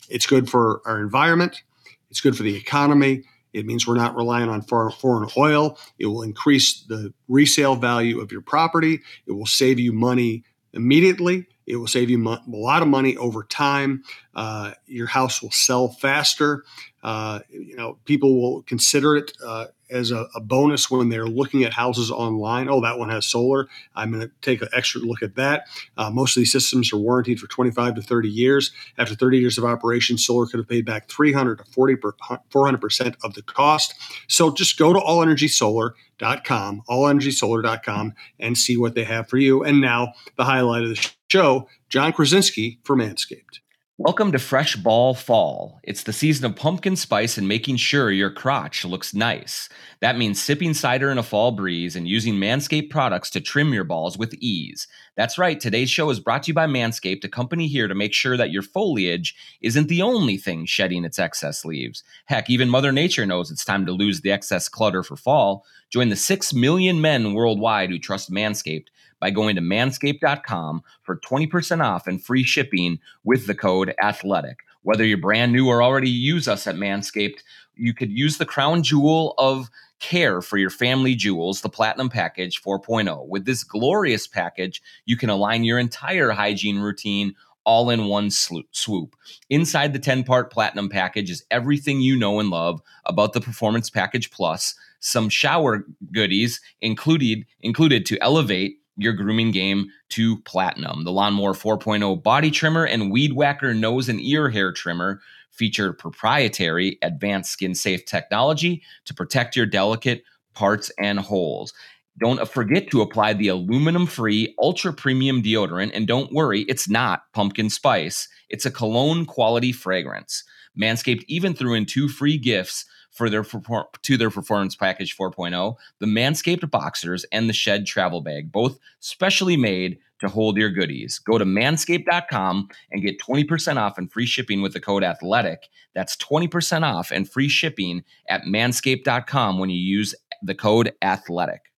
It's 0.08 0.26
good 0.26 0.50
for 0.50 0.82
our 0.84 1.00
environment. 1.00 1.62
It's 2.10 2.20
good 2.20 2.36
for 2.36 2.42
the 2.42 2.56
economy. 2.56 3.22
It 3.52 3.66
means 3.66 3.86
we're 3.86 3.96
not 3.96 4.16
relying 4.16 4.48
on 4.48 4.62
foreign 4.62 5.28
oil. 5.36 5.78
It 5.98 6.06
will 6.06 6.22
increase 6.22 6.82
the 6.82 7.12
resale 7.28 7.76
value 7.76 8.20
of 8.20 8.32
your 8.32 8.40
property. 8.40 9.00
It 9.26 9.32
will 9.32 9.46
save 9.46 9.78
you 9.78 9.92
money 9.92 10.44
immediately. 10.72 11.46
It 11.66 11.76
will 11.76 11.86
save 11.86 12.10
you 12.10 12.22
a 12.26 12.40
lot 12.48 12.82
of 12.82 12.88
money 12.88 13.16
over 13.16 13.44
time. 13.44 14.04
Uh, 14.34 14.72
your 14.86 15.06
house 15.06 15.42
will 15.42 15.50
sell 15.50 15.88
faster. 15.88 16.64
Uh, 17.02 17.40
you 17.50 17.76
know, 17.76 17.98
people 18.04 18.40
will 18.40 18.62
consider 18.62 19.16
it 19.16 19.32
uh, 19.44 19.66
as 19.90 20.10
a, 20.10 20.28
a, 20.34 20.40
bonus 20.40 20.90
when 20.90 21.08
they're 21.08 21.26
looking 21.26 21.64
at 21.64 21.72
houses 21.72 22.10
online. 22.10 22.68
Oh, 22.68 22.80
that 22.80 22.98
one 22.98 23.10
has 23.10 23.26
solar. 23.26 23.68
I'm 23.94 24.12
going 24.12 24.22
to 24.22 24.30
take 24.40 24.62
an 24.62 24.68
extra 24.72 25.00
look 25.00 25.22
at 25.22 25.34
that. 25.34 25.66
Uh, 25.96 26.10
most 26.10 26.36
of 26.36 26.40
these 26.40 26.52
systems 26.52 26.92
are 26.92 26.98
warranted 26.98 27.40
for 27.40 27.48
25 27.48 27.96
to 27.96 28.02
30 28.02 28.28
years. 28.28 28.72
After 28.98 29.14
30 29.14 29.38
years 29.38 29.58
of 29.58 29.64
operation, 29.64 30.16
solar 30.16 30.46
could 30.46 30.58
have 30.58 30.68
paid 30.68 30.86
back 30.86 31.08
300 31.08 31.58
to 31.58 31.64
40 31.64 31.96
per, 31.96 32.12
400% 32.50 33.16
of 33.24 33.34
the 33.34 33.42
cost. 33.42 33.94
So 34.28 34.52
just 34.52 34.78
go 34.78 34.92
to 34.92 35.00
allenergysolar.com, 35.00 36.82
allenergysolar.com, 36.88 38.12
and 38.38 38.56
see 38.56 38.76
what 38.76 38.94
they 38.94 39.04
have 39.04 39.28
for 39.28 39.38
you. 39.38 39.64
And 39.64 39.80
now 39.80 40.12
the 40.36 40.44
highlight 40.44 40.84
of 40.84 40.90
the 40.90 41.10
show, 41.28 41.68
Jon 41.88 42.12
Krawczynski 42.12 42.78
for 42.84 42.96
Manscaped. 42.96 43.58
Welcome 43.98 44.32
to 44.32 44.38
Fresh 44.38 44.76
Ball 44.76 45.12
Fall. 45.12 45.78
It's 45.82 46.04
the 46.04 46.14
season 46.14 46.46
of 46.46 46.56
pumpkin 46.56 46.96
spice 46.96 47.36
and 47.36 47.46
making 47.46 47.76
sure 47.76 48.10
your 48.10 48.30
crotch 48.30 48.86
looks 48.86 49.12
nice. 49.12 49.68
That 50.00 50.16
means 50.16 50.40
sipping 50.40 50.72
cider 50.72 51.10
in 51.10 51.18
a 51.18 51.22
fall 51.22 51.52
breeze 51.52 51.94
and 51.94 52.08
using 52.08 52.36
Manscaped 52.36 52.88
products 52.88 53.28
to 53.30 53.40
trim 53.40 53.74
your 53.74 53.84
balls 53.84 54.16
with 54.16 54.32
ease. 54.40 54.88
That's 55.14 55.36
right, 55.36 55.60
today's 55.60 55.90
show 55.90 56.08
is 56.08 56.20
brought 56.20 56.44
to 56.44 56.48
you 56.48 56.54
by 56.54 56.66
Manscaped, 56.66 57.22
a 57.24 57.28
company 57.28 57.66
here 57.66 57.86
to 57.86 57.94
make 57.94 58.14
sure 58.14 58.38
that 58.38 58.50
your 58.50 58.62
foliage 58.62 59.36
isn't 59.60 59.88
the 59.88 60.00
only 60.00 60.38
thing 60.38 60.64
shedding 60.64 61.04
its 61.04 61.18
excess 61.18 61.62
leaves. 61.62 62.02
Heck, 62.24 62.48
even 62.48 62.70
Mother 62.70 62.92
Nature 62.92 63.26
knows 63.26 63.50
it's 63.50 63.64
time 63.64 63.84
to 63.84 63.92
lose 63.92 64.22
the 64.22 64.32
excess 64.32 64.70
clutter 64.70 65.02
for 65.02 65.16
fall. 65.16 65.66
Join 65.90 66.08
the 66.08 66.16
6 66.16 66.54
million 66.54 67.02
men 67.02 67.34
worldwide 67.34 67.90
who 67.90 67.98
trust 67.98 68.32
Manscaped 68.32 68.86
by 69.22 69.30
going 69.30 69.54
to 69.54 69.62
manscaped.com 69.62 70.82
for 71.04 71.16
20% 71.16 71.80
off 71.80 72.08
and 72.08 72.22
free 72.22 72.42
shipping 72.42 72.98
with 73.22 73.46
the 73.46 73.54
code 73.54 73.94
athletic. 74.02 74.58
Whether 74.82 75.04
you're 75.04 75.16
brand 75.16 75.52
new 75.52 75.68
or 75.68 75.80
already 75.80 76.10
use 76.10 76.48
us 76.48 76.66
at 76.66 76.74
Manscaped, 76.74 77.38
you 77.76 77.94
could 77.94 78.10
use 78.10 78.38
the 78.38 78.44
crown 78.44 78.82
jewel 78.82 79.36
of 79.38 79.70
care 80.00 80.42
for 80.42 80.58
your 80.58 80.70
family 80.70 81.14
jewels, 81.14 81.60
the 81.60 81.68
Platinum 81.68 82.08
Package 82.08 82.60
4.0. 82.60 83.28
With 83.28 83.44
this 83.44 83.62
glorious 83.62 84.26
package, 84.26 84.82
you 85.04 85.16
can 85.16 85.30
align 85.30 85.62
your 85.62 85.78
entire 85.78 86.32
hygiene 86.32 86.80
routine 86.80 87.36
all 87.64 87.90
in 87.90 88.06
one 88.06 88.28
swoop. 88.28 89.14
Inside 89.48 89.92
the 89.92 90.00
10 90.00 90.24
part 90.24 90.52
Platinum 90.52 90.88
Package 90.88 91.30
is 91.30 91.44
everything 91.52 92.00
you 92.00 92.16
know 92.16 92.40
and 92.40 92.50
love 92.50 92.82
about 93.06 93.34
the 93.34 93.40
Performance 93.40 93.88
Package 93.88 94.32
Plus, 94.32 94.74
some 94.98 95.28
shower 95.28 95.86
goodies 96.10 96.60
included, 96.80 97.46
included 97.60 98.04
to 98.06 98.20
elevate 98.20 98.81
your 98.96 99.12
grooming 99.12 99.50
game 99.50 99.86
to 100.10 100.40
platinum. 100.42 101.04
The 101.04 101.12
Lawnmower 101.12 101.54
4.0 101.54 102.22
body 102.22 102.50
trimmer 102.50 102.84
and 102.84 103.10
Weed 103.10 103.32
Whacker 103.32 103.74
nose 103.74 104.08
and 104.08 104.20
ear 104.20 104.50
hair 104.50 104.72
trimmer 104.72 105.20
feature 105.50 105.92
proprietary 105.92 106.98
advanced 107.02 107.52
skin 107.52 107.74
safe 107.74 108.04
technology 108.04 108.82
to 109.04 109.14
protect 109.14 109.56
your 109.56 109.66
delicate 109.66 110.24
parts 110.54 110.90
and 110.98 111.18
holes. 111.18 111.72
Don't 112.18 112.46
forget 112.46 112.90
to 112.90 113.00
apply 113.00 113.32
the 113.32 113.48
aluminum 113.48 114.06
free 114.06 114.54
ultra 114.60 114.92
premium 114.92 115.42
deodorant. 115.42 115.92
And 115.94 116.06
don't 116.06 116.32
worry, 116.32 116.62
it's 116.62 116.88
not 116.88 117.22
pumpkin 117.32 117.70
spice, 117.70 118.28
it's 118.50 118.66
a 118.66 118.70
cologne 118.70 119.24
quality 119.24 119.72
fragrance. 119.72 120.44
Manscaped 120.78 121.24
even 121.28 121.54
threw 121.54 121.74
in 121.74 121.86
two 121.86 122.08
free 122.08 122.38
gifts 122.38 122.84
for 123.12 123.30
their 123.30 123.44
to 123.44 124.16
their 124.16 124.30
performance 124.30 124.74
package 124.74 125.16
4.0, 125.16 125.76
the 125.98 126.06
Manscaped 126.06 126.68
boxers 126.70 127.24
and 127.30 127.48
the 127.48 127.52
Shed 127.52 127.86
travel 127.86 128.20
bag, 128.22 128.50
both 128.50 128.78
specially 129.00 129.56
made 129.56 129.98
to 130.20 130.28
hold 130.28 130.56
your 130.56 130.70
goodies. 130.70 131.18
Go 131.18 131.36
to 131.36 131.44
manscaped.com 131.44 132.68
and 132.90 133.02
get 133.02 133.20
20% 133.20 133.76
off 133.76 133.98
and 133.98 134.10
free 134.10 134.26
shipping 134.26 134.62
with 134.62 134.72
the 134.72 134.80
code 134.80 135.04
athletic. 135.04 135.68
That's 135.94 136.16
20% 136.16 136.82
off 136.82 137.10
and 137.10 137.30
free 137.30 137.48
shipping 137.48 138.02
at 138.28 138.42
manscaped.com 138.42 139.58
when 139.58 139.68
you 139.68 139.80
use 139.80 140.14
the 140.42 140.54
code 140.54 140.92
athletic. 141.02 141.72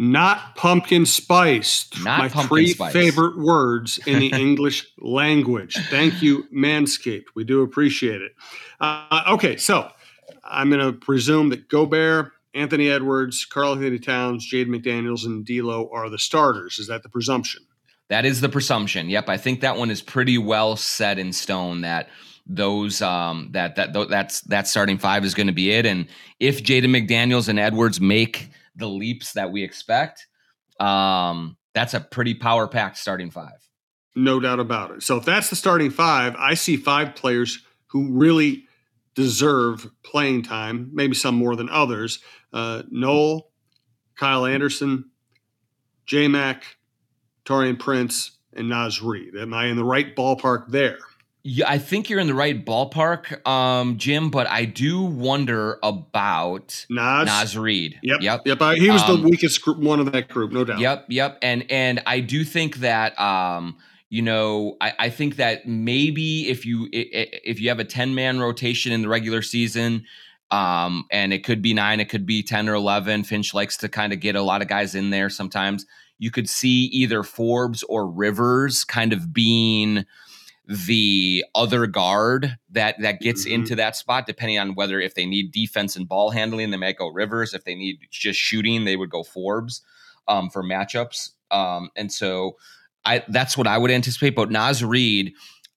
Not 0.00 0.54
pumpkin 0.54 1.06
spice. 1.06 1.90
Not 2.04 2.20
my 2.20 2.28
pumpkin 2.28 2.48
three 2.48 2.68
spice. 2.68 2.92
favorite 2.92 3.36
words 3.36 3.98
in 4.06 4.20
the 4.20 4.28
English 4.32 4.86
language. 4.98 5.76
Thank 5.90 6.22
you, 6.22 6.44
Manscaped. 6.54 7.24
We 7.34 7.42
do 7.42 7.62
appreciate 7.62 8.22
it. 8.22 8.32
Uh, 8.80 9.24
okay, 9.30 9.56
so 9.56 9.90
I'm 10.48 10.70
going 10.70 10.84
to 10.84 10.92
presume 10.92 11.50
that 11.50 11.68
Gobert, 11.68 12.32
Anthony 12.54 12.90
Edwards, 12.90 13.44
Karl-Anthony 13.44 13.98
Towns, 13.98 14.46
Jade 14.46 14.68
McDaniels, 14.68 15.24
and 15.24 15.44
D'Lo 15.44 15.90
are 15.92 16.08
the 16.08 16.18
starters. 16.18 16.78
Is 16.78 16.88
that 16.88 17.02
the 17.02 17.08
presumption? 17.08 17.62
That 18.08 18.24
is 18.24 18.40
the 18.40 18.48
presumption. 18.48 19.10
Yep, 19.10 19.28
I 19.28 19.36
think 19.36 19.60
that 19.60 19.76
one 19.76 19.90
is 19.90 20.00
pretty 20.00 20.38
well 20.38 20.76
set 20.76 21.18
in 21.18 21.32
stone. 21.32 21.82
That 21.82 22.08
those 22.46 23.02
um, 23.02 23.50
that 23.52 23.76
that 23.76 23.92
that's 24.08 24.40
that 24.42 24.66
starting 24.66 24.96
five 24.96 25.24
is 25.24 25.34
going 25.34 25.48
to 25.48 25.52
be 25.52 25.70
it. 25.70 25.84
And 25.84 26.06
if 26.40 26.62
Jaden 26.62 26.86
McDaniels 26.86 27.48
and 27.48 27.58
Edwards 27.58 28.00
make 28.00 28.48
the 28.76 28.88
leaps 28.88 29.34
that 29.34 29.52
we 29.52 29.62
expect, 29.62 30.26
um, 30.80 31.58
that's 31.74 31.92
a 31.92 32.00
pretty 32.00 32.34
power 32.34 32.66
packed 32.66 32.96
starting 32.96 33.30
five. 33.30 33.68
No 34.16 34.40
doubt 34.40 34.58
about 34.58 34.90
it. 34.92 35.02
So 35.02 35.18
if 35.18 35.26
that's 35.26 35.50
the 35.50 35.56
starting 35.56 35.90
five, 35.90 36.34
I 36.36 36.54
see 36.54 36.78
five 36.78 37.14
players 37.14 37.62
who 37.88 38.10
really 38.10 38.67
deserve 39.18 39.90
playing 40.04 40.40
time, 40.42 40.90
maybe 40.92 41.12
some 41.12 41.34
more 41.34 41.56
than 41.56 41.68
others. 41.68 42.20
Uh, 42.52 42.84
Nowell, 42.88 43.50
Kyle 44.14 44.46
Anderson, 44.46 45.10
J 46.06 46.28
Mac, 46.28 46.76
Taurean 47.44 47.80
Prince, 47.80 48.38
and 48.52 48.68
Naz 48.68 49.02
Reid. 49.02 49.34
Am 49.34 49.52
I 49.52 49.66
in 49.66 49.76
the 49.76 49.82
right 49.82 50.14
ballpark 50.14 50.68
there? 50.68 50.98
Yeah, 51.42 51.68
I 51.68 51.78
think 51.78 52.08
you're 52.08 52.20
in 52.20 52.28
the 52.28 52.34
right 52.34 52.64
ballpark, 52.64 53.44
um, 53.44 53.98
Jim. 53.98 54.30
But 54.30 54.46
I 54.46 54.66
do 54.66 55.02
wonder 55.02 55.80
about 55.82 56.86
Naz, 56.88 57.26
Naz 57.26 57.58
Reid. 57.58 57.98
Yep, 58.04 58.20
yep, 58.20 58.42
yep. 58.44 58.62
I, 58.62 58.76
he 58.76 58.88
was 58.88 59.02
um, 59.02 59.20
the 59.20 59.28
weakest 59.28 59.62
group, 59.62 59.78
one 59.78 59.98
of 59.98 60.12
that 60.12 60.28
group, 60.28 60.52
no 60.52 60.64
doubt. 60.64 60.78
Yep, 60.78 61.06
yep. 61.08 61.38
And 61.42 61.68
and 61.72 62.02
I 62.06 62.20
do 62.20 62.44
think 62.44 62.76
that 62.76 63.18
um, 63.18 63.78
you 64.10 64.22
know, 64.22 64.76
I, 64.80 64.92
I 64.98 65.10
think 65.10 65.36
that 65.36 65.66
maybe 65.66 66.48
if 66.48 66.64
you 66.64 66.88
if 66.92 67.60
you 67.60 67.68
have 67.68 67.78
a 67.78 67.84
ten 67.84 68.14
man 68.14 68.40
rotation 68.40 68.92
in 68.92 69.02
the 69.02 69.08
regular 69.08 69.42
season, 69.42 70.04
um, 70.50 71.04
and 71.10 71.32
it 71.32 71.44
could 71.44 71.60
be 71.60 71.74
nine, 71.74 72.00
it 72.00 72.08
could 72.08 72.24
be 72.24 72.42
ten 72.42 72.68
or 72.68 72.74
eleven. 72.74 73.22
Finch 73.22 73.52
likes 73.52 73.76
to 73.78 73.88
kind 73.88 74.12
of 74.12 74.20
get 74.20 74.34
a 74.34 74.42
lot 74.42 74.62
of 74.62 74.68
guys 74.68 74.94
in 74.94 75.10
there. 75.10 75.28
Sometimes 75.28 75.84
you 76.18 76.30
could 76.30 76.48
see 76.48 76.84
either 76.86 77.22
Forbes 77.22 77.82
or 77.84 78.08
Rivers 78.08 78.84
kind 78.84 79.12
of 79.12 79.32
being 79.32 80.04
the 80.66 81.44
other 81.54 81.86
guard 81.86 82.58
that 82.70 82.96
that 83.00 83.20
gets 83.20 83.44
mm-hmm. 83.44 83.54
into 83.54 83.74
that 83.76 83.96
spot, 83.96 84.26
depending 84.26 84.58
on 84.58 84.74
whether 84.74 85.00
if 85.00 85.14
they 85.14 85.26
need 85.26 85.52
defense 85.52 85.96
and 85.96 86.08
ball 86.08 86.30
handling, 86.30 86.70
they 86.70 86.76
might 86.76 86.98
go 86.98 87.08
Rivers. 87.08 87.52
If 87.52 87.64
they 87.64 87.74
need 87.74 87.98
just 88.10 88.38
shooting, 88.38 88.84
they 88.84 88.96
would 88.96 89.10
go 89.10 89.22
Forbes 89.22 89.82
um, 90.28 90.48
for 90.50 90.62
matchups. 90.62 91.30
Um, 91.50 91.90
and 91.96 92.12
so 92.12 92.56
I 93.04 93.24
that's 93.28 93.56
what 93.56 93.66
I 93.66 93.78
would 93.78 93.90
anticipate. 93.90 94.34
But 94.34 94.50
Naz 94.50 94.84
Reid, 94.84 95.32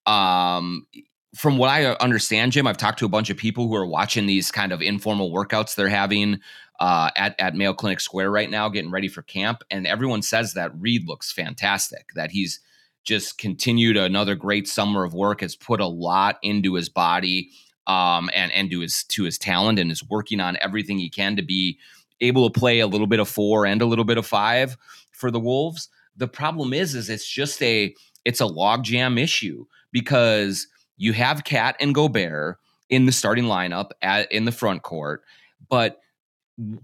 um, 0.06 0.86
from 1.34 1.58
what 1.58 1.68
I 1.68 1.86
understand, 1.94 2.52
Jim, 2.52 2.66
I've 2.66 2.76
talked 2.76 2.98
to 3.00 3.06
a 3.06 3.10
bunch 3.10 3.30
of 3.30 3.36
people 3.36 3.68
who 3.68 3.74
are 3.74 3.86
watching 3.86 4.26
these 4.26 4.50
kind 4.50 4.72
of 4.72 4.82
informal 4.82 5.32
workouts 5.32 5.74
they're 5.74 5.88
having 5.88 6.40
uh, 6.80 7.10
at 7.16 7.38
at 7.38 7.54
Mayo 7.54 7.72
Clinic 7.72 8.00
Square 8.00 8.30
right 8.30 8.50
now, 8.50 8.68
getting 8.68 8.90
ready 8.90 9.08
for 9.08 9.22
camp, 9.22 9.62
and 9.70 9.86
everyone 9.86 10.22
says 10.22 10.54
that 10.54 10.72
Reid 10.78 11.06
looks 11.06 11.32
fantastic. 11.32 12.08
That 12.14 12.30
he's 12.30 12.60
just 13.04 13.38
continued 13.38 13.96
another 13.96 14.34
great 14.34 14.68
summer 14.68 15.04
of 15.04 15.14
work, 15.14 15.40
has 15.40 15.56
put 15.56 15.80
a 15.80 15.86
lot 15.86 16.38
into 16.42 16.74
his 16.74 16.88
body 16.88 17.50
um, 17.86 18.30
and 18.34 18.52
and 18.52 18.70
to 18.70 18.80
his 18.80 19.04
to 19.04 19.24
his 19.24 19.38
talent, 19.38 19.78
and 19.78 19.90
is 19.90 20.08
working 20.08 20.40
on 20.40 20.58
everything 20.60 20.98
he 20.98 21.08
can 21.08 21.36
to 21.36 21.42
be 21.42 21.78
able 22.20 22.48
to 22.48 22.58
play 22.58 22.80
a 22.80 22.86
little 22.86 23.06
bit 23.06 23.20
of 23.20 23.28
four 23.28 23.66
and 23.66 23.82
a 23.82 23.86
little 23.86 24.04
bit 24.04 24.18
of 24.18 24.26
five 24.26 24.76
for 25.12 25.30
the 25.30 25.40
Wolves. 25.40 25.88
The 26.16 26.28
problem 26.28 26.72
is, 26.72 26.94
is 26.94 27.08
it's 27.08 27.28
just 27.28 27.62
a 27.62 27.94
it's 28.24 28.40
a 28.40 28.44
logjam 28.44 29.20
issue 29.20 29.64
because 29.90 30.68
you 30.96 31.12
have 31.12 31.44
KAT 31.44 31.76
and 31.80 31.94
Gobert 31.94 32.58
in 32.88 33.06
the 33.06 33.12
starting 33.12 33.44
lineup 33.44 33.90
at, 34.02 34.30
in 34.30 34.44
the 34.44 34.52
front 34.52 34.82
court, 34.82 35.22
but 35.68 35.98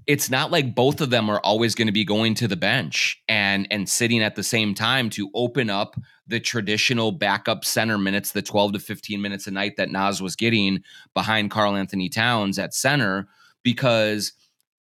it's 0.07 0.31
not 0.31 0.51
like 0.51 0.75
both 0.75 1.01
of 1.01 1.11
them 1.11 1.29
are 1.29 1.41
always 1.41 1.75
going 1.75 1.87
to 1.87 1.93
be 1.93 2.05
going 2.05 2.35
to 2.35 2.49
the 2.49 2.57
bench 2.57 3.23
and 3.29 3.69
and 3.71 3.89
sitting 3.89 4.23
at 4.23 4.35
the 4.35 4.43
same 4.43 4.75
time 4.75 5.11
to 5.11 5.31
open 5.35 5.69
up 5.69 5.95
the 6.27 6.41
traditional 6.41 7.13
backup 7.13 7.65
center 7.65 7.99
minutes, 7.99 8.33
the 8.33 8.43
12 8.43 8.75
to 8.75 8.79
15 8.79 9.21
minutes 9.21 9.47
a 9.47 9.51
night 9.51 9.77
that 9.77 9.91
Naz 9.91 10.21
was 10.21 10.37
getting 10.37 10.83
behind 11.15 11.51
Karl-Anthony 11.51 12.09
Towns 12.09 12.59
at 12.59 12.75
center, 12.75 13.29
because 13.63 14.33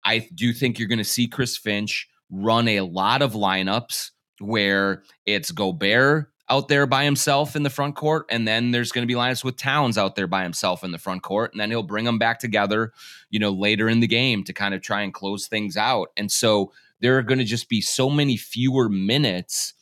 I 0.05 0.29
do 0.35 0.53
think 0.53 0.79
you're 0.79 0.89
going 0.89 0.99
to 0.99 1.05
see 1.05 1.29
Chris 1.29 1.57
Finch 1.57 2.09
run 2.31 2.69
a 2.69 2.81
lot 2.81 3.23
of 3.23 3.33
lineups 3.33 4.11
where 4.41 5.03
it's 5.25 5.51
Gobert 5.51 6.31
out 6.49 6.69
there 6.69 6.87
by 6.87 7.05
himself 7.05 7.57
in 7.57 7.63
the 7.63 7.71
front 7.71 7.97
court, 7.97 8.27
and 8.31 8.47
then 8.47 8.71
there's 8.71 8.93
going 8.93 9.03
to 9.03 9.13
be 9.13 9.19
lineups 9.19 9.45
with 9.45 9.57
Towns 9.57 9.99
out 9.99 10.15
there 10.15 10.27
by 10.27 10.43
himself 10.43 10.85
in 10.85 10.93
the 10.93 10.99
front 10.99 11.23
court, 11.23 11.53
and 11.53 11.61
then 11.61 11.71
he'll 11.71 11.83
bring 11.83 12.05
them 12.05 12.19
back 12.19 12.39
together, 12.39 12.93
you 13.31 13.41
know, 13.41 13.51
later 13.51 13.89
in 13.89 14.01
the 14.01 14.07
game 14.07 14.45
to 14.45 14.53
kind 14.53 14.75
of 14.75 14.83
try 14.83 15.03
and 15.03 15.13
close 15.13 15.49
things 15.49 15.77
out. 15.77 16.09
And 16.17 16.31
so 16.31 16.73
there 17.01 17.19
are 17.19 17.23
going 17.23 17.39
to 17.39 17.45
just 17.45 17.69
be 17.69 17.81
so 17.81 18.09
many 18.11 18.37
fewer 18.37 18.89
minutes 18.89 19.75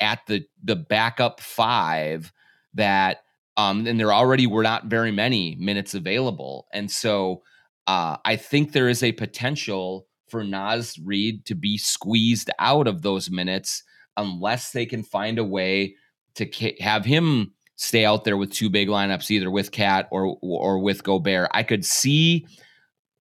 at 0.00 0.20
the 0.26 0.44
the 0.62 0.76
backup 0.76 1.40
five 1.40 2.32
that 2.74 3.22
Um, 3.56 3.86
and 3.86 4.00
there 4.00 4.12
already 4.12 4.48
were 4.48 4.64
not 4.64 4.86
very 4.86 5.12
many 5.12 5.56
minutes 5.60 5.94
available. 5.94 6.66
And 6.72 6.90
so 6.90 7.42
uh, 7.86 8.16
I 8.24 8.36
think 8.36 8.72
there 8.72 8.88
is 8.88 9.02
a 9.02 9.12
potential 9.12 10.08
for 10.26 10.42
Naz 10.42 10.98
Reid 10.98 11.44
to 11.46 11.54
be 11.54 11.78
squeezed 11.78 12.50
out 12.58 12.88
of 12.88 13.02
those 13.02 13.30
minutes 13.30 13.84
unless 14.16 14.72
they 14.72 14.86
can 14.86 15.02
find 15.02 15.38
a 15.38 15.44
way 15.44 15.96
to 16.34 16.46
have 16.80 17.04
him 17.04 17.52
stay 17.76 18.04
out 18.04 18.24
there 18.24 18.36
with 18.36 18.52
two 18.52 18.70
big 18.70 18.88
lineups, 18.88 19.30
either 19.30 19.50
with 19.50 19.72
KAT 19.72 20.08
or 20.10 20.36
or 20.40 20.78
with 20.78 21.02
Gobert. 21.04 21.50
I 21.52 21.62
could 21.62 21.84
see 21.84 22.46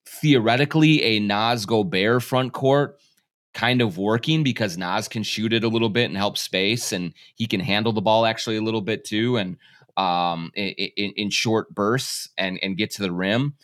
theoretically 0.06 1.02
a 1.04 1.20
Naz 1.20 1.66
Gobert 1.66 2.24
front 2.24 2.54
court 2.54 3.00
kind 3.54 3.82
of 3.82 3.98
working 3.98 4.44
because 4.44 4.78
Naz 4.78 5.08
can 5.08 5.24
shoot 5.24 5.54
it 5.54 5.64
a 5.64 5.68
little 5.68 5.90
bit 5.90 6.06
and 6.06 6.18
help 6.18 6.38
space, 6.38 6.92
and 6.92 7.14
he 7.36 7.46
can 7.46 7.60
handle 7.60 7.94
the 7.94 8.02
ball 8.02 8.26
actually 8.26 8.58
a 8.58 8.62
little 8.62 8.82
bit 8.82 9.06
too, 9.06 9.38
and 9.38 9.58
um, 9.98 10.52
in, 10.56 11.12
in 11.16 11.30
short 11.30 11.74
bursts 11.74 12.30
and 12.38 12.60
and 12.62 12.78
get 12.78 12.92
to 12.92 13.02
the 13.02 13.12
rim. 13.12 13.56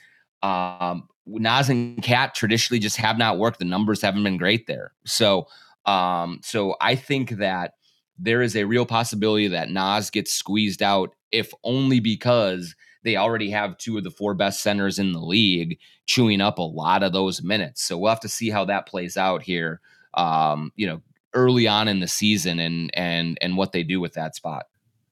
Um, 0.42 1.08
Naz 1.26 1.70
and 1.70 2.02
KAT 2.02 2.34
traditionally 2.34 2.80
just 2.80 2.98
have 2.98 3.18
not 3.18 3.38
worked. 3.38 3.60
The 3.60 3.66
numbers 3.66 4.02
haven't 4.02 4.24
been 4.24 4.38
great 4.38 4.66
there. 4.66 4.94
So, 5.06 5.48
um, 5.90 6.40
so 6.44 6.76
I 6.80 6.96
think 6.96 7.32
that 7.32 7.74
there 8.18 8.42
is 8.42 8.56
a 8.56 8.66
real 8.66 8.86
possibility 8.86 9.48
that 9.48 9.72
Naz 9.72 10.10
gets 10.10 10.32
squeezed 10.34 10.84
out, 10.84 11.16
if 11.32 11.52
only 11.64 12.00
because 12.00 12.76
they 13.04 13.16
already 13.16 13.50
have 13.50 13.78
two 13.78 13.98
of 13.98 14.04
the 14.04 14.12
four 14.12 14.34
best 14.36 14.62
centers 14.62 15.00
in 15.00 15.14
the 15.14 15.22
league 15.22 15.80
chewing 16.06 16.42
up 16.42 16.60
a 16.60 16.64
lot 16.64 17.02
of 17.02 17.14
those 17.14 17.42
minutes. 17.42 17.82
So 17.84 17.98
we'll 17.98 18.10
have 18.10 18.20
to 18.20 18.30
see 18.30 18.50
how 18.50 18.66
that 18.66 18.88
plays 18.88 19.18
out 19.18 19.42
here. 19.42 19.80
Um, 20.14 20.72
you 20.76 20.86
know, 20.86 21.02
early 21.34 21.68
on 21.68 21.88
in 21.88 22.00
the 22.00 22.08
season 22.08 22.60
and 22.60 22.92
and 22.94 23.38
and 23.42 23.58
what 23.58 23.72
they 23.72 23.84
do 23.84 24.00
with 24.00 24.14
that 24.14 24.36
spot. 24.36 24.66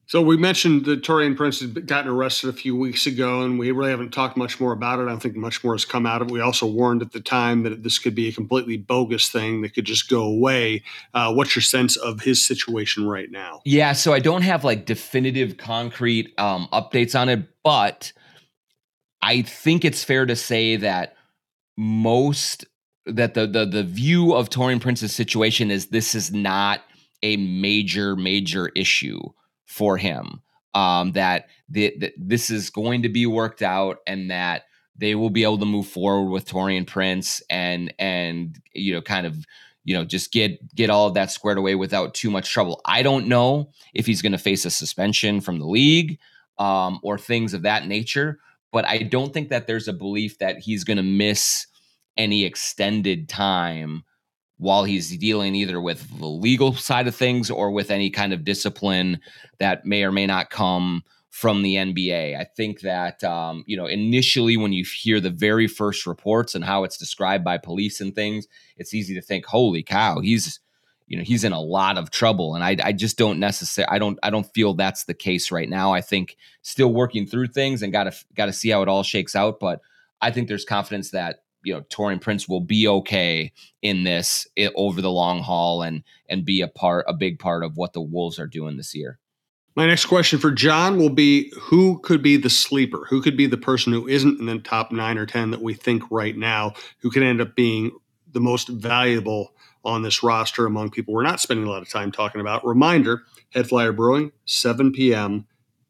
So 0.07 0.21
we 0.21 0.37
mentioned 0.37 0.85
that 0.85 1.03
Taurean 1.03 1.35
Prince 1.35 1.59
had 1.59 1.85
gotten 1.85 2.09
arrested 2.09 2.49
a 2.49 2.53
few 2.53 2.77
weeks 2.77 3.05
ago, 3.07 3.41
and 3.41 3.59
we 3.59 3.71
really 3.71 3.91
haven't 3.91 4.13
talked 4.13 4.37
much 4.37 4.57
more 4.57 4.71
about 4.71 4.99
it. 4.99 5.03
I 5.03 5.07
don't 5.07 5.19
think 5.19 5.35
much 5.35 5.65
more 5.65 5.73
has 5.73 5.83
come 5.83 6.05
out 6.05 6.21
of 6.21 6.29
it. 6.29 6.31
We 6.31 6.39
also 6.39 6.65
warned 6.65 7.01
at 7.01 7.11
the 7.11 7.19
time 7.19 7.63
that 7.63 7.83
this 7.83 7.99
could 7.99 8.15
be 8.15 8.29
a 8.29 8.31
completely 8.31 8.77
bogus 8.77 9.27
thing 9.27 9.61
that 9.63 9.73
could 9.73 9.83
just 9.83 10.09
go 10.09 10.23
away. 10.23 10.83
Uh, 11.13 11.33
what's 11.33 11.57
your 11.57 11.61
sense 11.61 11.97
of 11.97 12.21
his 12.21 12.45
situation 12.45 13.05
right 13.05 13.29
now? 13.29 13.59
Yeah, 13.65 13.91
so 13.91 14.13
I 14.13 14.19
don't 14.19 14.43
have 14.43 14.63
like 14.63 14.85
definitive, 14.85 15.57
concrete 15.57 16.33
um, 16.37 16.69
updates 16.71 17.19
on 17.19 17.27
it, 17.27 17.45
but 17.61 18.13
I 19.21 19.41
think 19.41 19.83
it's 19.83 20.05
fair 20.05 20.25
to 20.25 20.37
say 20.37 20.77
that 20.77 21.15
most 21.75 22.63
that 23.05 23.33
the 23.33 23.45
the 23.45 23.65
the 23.65 23.83
view 23.83 24.33
of 24.33 24.49
Taurean 24.49 24.79
Prince's 24.79 25.13
situation 25.13 25.69
is 25.69 25.87
this 25.87 26.15
is 26.15 26.31
not 26.31 26.81
a 27.23 27.35
major 27.35 28.15
major 28.15 28.69
issue 28.73 29.19
for 29.67 29.97
him. 29.97 30.41
Um, 30.73 31.11
that, 31.11 31.47
the, 31.69 31.95
that 31.99 32.13
this 32.17 32.49
is 32.49 32.69
going 32.69 33.03
to 33.03 33.09
be 33.09 33.25
worked 33.25 33.61
out 33.61 33.99
and 34.07 34.31
that 34.31 34.63
they 34.97 35.15
will 35.15 35.29
be 35.29 35.43
able 35.43 35.59
to 35.59 35.65
move 35.65 35.87
forward 35.87 36.29
with 36.31 36.45
Taurean 36.45 36.85
Prince 36.85 37.41
and 37.49 37.93
and 37.99 38.59
you 38.73 38.93
know 38.93 39.01
kind 39.01 39.27
of 39.27 39.45
you 39.83 39.95
know 39.95 40.03
just 40.03 40.31
get 40.31 40.75
get 40.75 40.89
all 40.89 41.07
of 41.07 41.13
that 41.13 41.31
squared 41.31 41.57
away 41.57 41.75
without 41.75 42.13
too 42.13 42.31
much 42.31 42.51
trouble. 42.51 42.81
I 42.85 43.03
don't 43.03 43.27
know 43.27 43.71
if 43.93 44.05
he's 44.05 44.21
going 44.21 44.31
to 44.31 44.37
face 44.37 44.65
a 44.65 44.71
suspension 44.71 45.39
from 45.39 45.59
the 45.59 45.67
league 45.67 46.19
um, 46.57 46.99
or 47.03 47.17
things 47.17 47.53
of 47.53 47.61
that 47.61 47.87
nature, 47.87 48.39
but 48.71 48.85
I 48.85 48.99
don't 48.99 49.33
think 49.33 49.49
that 49.49 49.67
there's 49.67 49.87
a 49.87 49.93
belief 49.93 50.39
that 50.39 50.59
he's 50.59 50.83
going 50.83 50.97
to 50.97 51.03
miss 51.03 51.67
any 52.17 52.43
extended 52.43 53.29
time 53.29 54.03
while 54.57 54.83
he's 54.83 55.15
dealing 55.17 55.55
either 55.55 55.79
with 55.79 56.17
the 56.19 56.25
legal 56.25 56.73
side 56.73 57.07
of 57.07 57.15
things 57.15 57.49
or 57.49 57.71
with 57.71 57.91
any 57.91 58.09
kind 58.09 58.33
of 58.33 58.43
discipline 58.43 59.19
that 59.59 59.85
may 59.85 60.03
or 60.03 60.11
may 60.11 60.25
not 60.25 60.49
come 60.49 61.03
from 61.29 61.61
the 61.61 61.75
NBA. 61.75 62.35
I 62.35 62.45
think 62.55 62.81
that 62.81 63.23
um, 63.23 63.63
you 63.67 63.77
know 63.77 63.85
initially 63.85 64.57
when 64.57 64.73
you 64.73 64.83
hear 64.83 65.19
the 65.19 65.29
very 65.29 65.67
first 65.67 66.07
reports 66.07 66.55
and 66.55 66.63
how 66.63 66.83
it's 66.83 66.97
described 66.97 67.43
by 67.43 67.57
police 67.57 68.01
and 68.01 68.15
things, 68.15 68.47
it's 68.77 68.93
easy 68.93 69.13
to 69.13 69.21
think, 69.21 69.45
"Holy 69.45 69.83
cow, 69.83 70.19
he's 70.19 70.59
you 71.05 71.15
know 71.15 71.23
he's 71.23 71.43
in 71.43 71.51
a 71.51 71.61
lot 71.61 71.99
of 71.99 72.09
trouble." 72.09 72.55
And 72.55 72.63
I, 72.63 72.77
I 72.83 72.91
just 72.91 73.19
don't 73.19 73.39
necessarily 73.39 73.93
I 73.93 73.99
don't 73.99 74.17
I 74.23 74.31
don't 74.31 74.51
feel 74.53 74.73
that's 74.73 75.03
the 75.03 75.13
case 75.13 75.51
right 75.51 75.69
now. 75.69 75.93
I 75.93 76.01
think 76.01 76.37
still 76.63 76.91
working 76.91 77.27
through 77.27 77.47
things 77.47 77.83
and 77.83 77.93
got 77.93 78.05
to 78.05 78.13
got 78.35 78.47
to 78.47 78.53
see 78.53 78.69
how 78.69 78.81
it 78.81 78.89
all 78.89 79.03
shakes 79.03 79.35
out, 79.35 79.59
but 79.59 79.81
I 80.19 80.31
think 80.31 80.47
there's 80.47 80.65
confidence 80.65 81.11
that 81.11 81.41
you 81.63 81.73
know 81.73 81.81
Taurean 81.81 82.21
Prince 82.21 82.47
will 82.47 82.61
be 82.61 82.87
okay 82.87 83.51
in 83.81 84.03
this 84.03 84.47
it, 84.55 84.71
over 84.75 85.01
the 85.01 85.11
long 85.11 85.41
haul 85.41 85.81
and 85.81 86.03
and 86.29 86.45
be 86.45 86.61
a 86.61 86.67
part 86.67 87.05
a 87.07 87.13
big 87.13 87.39
part 87.39 87.63
of 87.63 87.77
what 87.77 87.93
the 87.93 88.01
Wolves 88.01 88.39
are 88.39 88.47
doing 88.47 88.77
this 88.77 88.95
year. 88.95 89.19
My 89.75 89.85
next 89.85 90.05
question 90.05 90.39
for 90.39 90.51
John 90.51 90.97
will 90.97 91.11
be 91.11 91.51
who 91.55 91.99
could 91.99 92.23
be 92.23 92.35
the 92.35 92.49
sleeper? 92.49 93.05
Who 93.09 93.21
could 93.21 93.37
be 93.37 93.45
the 93.45 93.57
person 93.57 93.93
who 93.93 94.07
isn't 94.07 94.39
in 94.39 94.47
the 94.47 94.57
top 94.57 94.91
9 94.91 95.17
or 95.19 95.27
10 95.27 95.51
that 95.51 95.61
we 95.61 95.75
think 95.75 96.01
right 96.09 96.35
now 96.35 96.73
who 96.99 97.11
could 97.11 97.21
end 97.21 97.41
up 97.41 97.55
being 97.55 97.91
the 98.31 98.39
most 98.39 98.69
valuable 98.69 99.53
on 99.85 100.01
this 100.01 100.23
roster 100.23 100.65
among 100.65 100.89
people 100.89 101.13
we're 101.13 101.21
not 101.21 101.39
spending 101.39 101.67
a 101.67 101.69
lot 101.69 101.83
of 101.83 101.89
time 101.89 102.11
talking 102.11 102.41
about. 102.41 102.65
Reminder, 102.65 103.21
HeadFlyer 103.53 103.95
Brewing 103.95 104.31
7 104.45 104.91
p.m. 104.91 105.45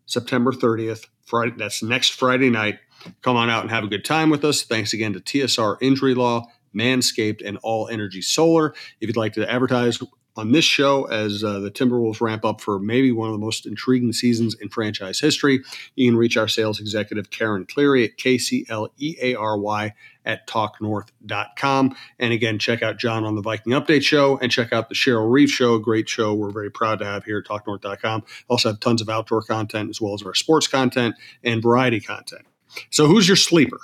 September 0.05 0.51
30th, 0.51 1.05
Friday 1.25 1.53
that's 1.57 1.81
next 1.81 2.09
Friday 2.09 2.49
night 2.49 2.79
Come 3.21 3.35
on 3.35 3.49
out 3.49 3.61
and 3.61 3.71
have 3.71 3.83
a 3.83 3.87
good 3.87 4.05
time 4.05 4.29
with 4.29 4.43
us. 4.43 4.63
Thanks 4.63 4.93
again 4.93 5.13
to 5.13 5.19
TSR 5.19 5.77
Injury 5.81 6.15
Law, 6.15 6.47
Manscaped, 6.75 7.41
and 7.45 7.57
All 7.63 7.87
Energy 7.87 8.21
Solar. 8.21 8.73
If 8.99 9.07
you'd 9.07 9.17
like 9.17 9.33
to 9.33 9.49
advertise 9.49 9.99
on 10.37 10.51
this 10.51 10.65
show 10.65 11.05
as 11.05 11.43
uh, 11.43 11.59
the 11.59 11.71
Timberwolves 11.71 12.21
ramp 12.21 12.45
up 12.45 12.61
for 12.61 12.79
maybe 12.79 13.11
one 13.11 13.27
of 13.27 13.33
the 13.33 13.43
most 13.43 13.65
intriguing 13.65 14.13
seasons 14.13 14.55
in 14.55 14.69
franchise 14.69 15.19
history, 15.19 15.63
you 15.95 16.09
can 16.09 16.17
reach 16.17 16.37
our 16.37 16.47
sales 16.47 16.79
executive, 16.79 17.29
Karen 17.31 17.65
Cleary, 17.65 18.05
at 18.05 18.17
KCLEARY 18.17 19.93
at 20.25 20.45
talknorth.com. 20.45 21.95
And 22.19 22.33
again, 22.33 22.59
check 22.59 22.83
out 22.83 22.97
John 22.97 23.25
on 23.25 23.35
the 23.35 23.41
Viking 23.41 23.73
Update 23.73 24.03
Show 24.03 24.37
and 24.37 24.51
check 24.51 24.71
out 24.71 24.89
the 24.89 24.95
Cheryl 24.95 25.31
Reeve 25.31 25.49
Show, 25.49 25.75
a 25.75 25.79
great 25.79 26.07
show 26.07 26.33
we're 26.33 26.51
very 26.51 26.71
proud 26.71 26.99
to 26.99 27.05
have 27.05 27.23
here 27.23 27.39
at 27.39 27.45
talknorth.com. 27.45 28.23
Also 28.47 28.69
have 28.69 28.79
tons 28.79 29.01
of 29.01 29.09
outdoor 29.09 29.41
content 29.41 29.89
as 29.89 29.99
well 29.99 30.13
as 30.13 30.21
our 30.23 30.35
sports 30.35 30.67
content 30.67 31.15
and 31.43 31.63
variety 31.63 31.99
content. 31.99 32.45
So 32.89 33.07
who's 33.07 33.27
your 33.27 33.37
sleeper? 33.37 33.79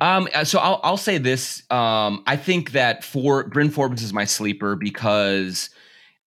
Um, 0.00 0.28
uh, 0.34 0.44
so 0.44 0.58
I'll 0.58 0.80
I'll 0.84 0.96
say 0.96 1.18
this. 1.18 1.62
Um, 1.70 2.22
I 2.26 2.36
think 2.36 2.72
that 2.72 3.04
for 3.04 3.48
Bryn 3.48 3.70
Forbes 3.70 4.02
is 4.02 4.12
my 4.12 4.24
sleeper 4.24 4.76
because 4.76 5.70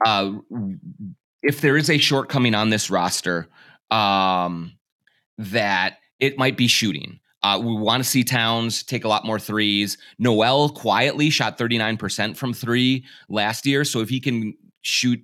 uh, 0.05 0.33
if 1.43 1.61
there 1.61 1.77
is 1.77 1.91
a 1.91 1.99
shortcoming 1.99 2.55
on 2.55 2.71
this 2.71 2.91
roster, 2.91 3.49
um, 3.91 4.73
that 5.37 5.99
it 6.19 6.39
might 6.39 6.57
be 6.57 6.67
shooting. 6.67 7.21
Uh, 7.43 7.61
we 7.63 7.73
want 7.73 8.03
to 8.03 8.09
see 8.09 8.25
Towns 8.25 8.83
take 8.83 9.05
a 9.05 9.09
lot 9.09 9.25
more 9.25 9.39
threes. 9.39 9.97
Nowell 10.19 10.71
quietly 10.71 11.31
shot 11.31 11.57
39% 11.57 12.37
from 12.37 12.53
three 12.53 13.05
last 13.29 13.65
year. 13.65 13.85
So 13.85 14.01
if 14.01 14.09
he 14.09 14.19
can 14.19 14.55
shoot 14.83 15.21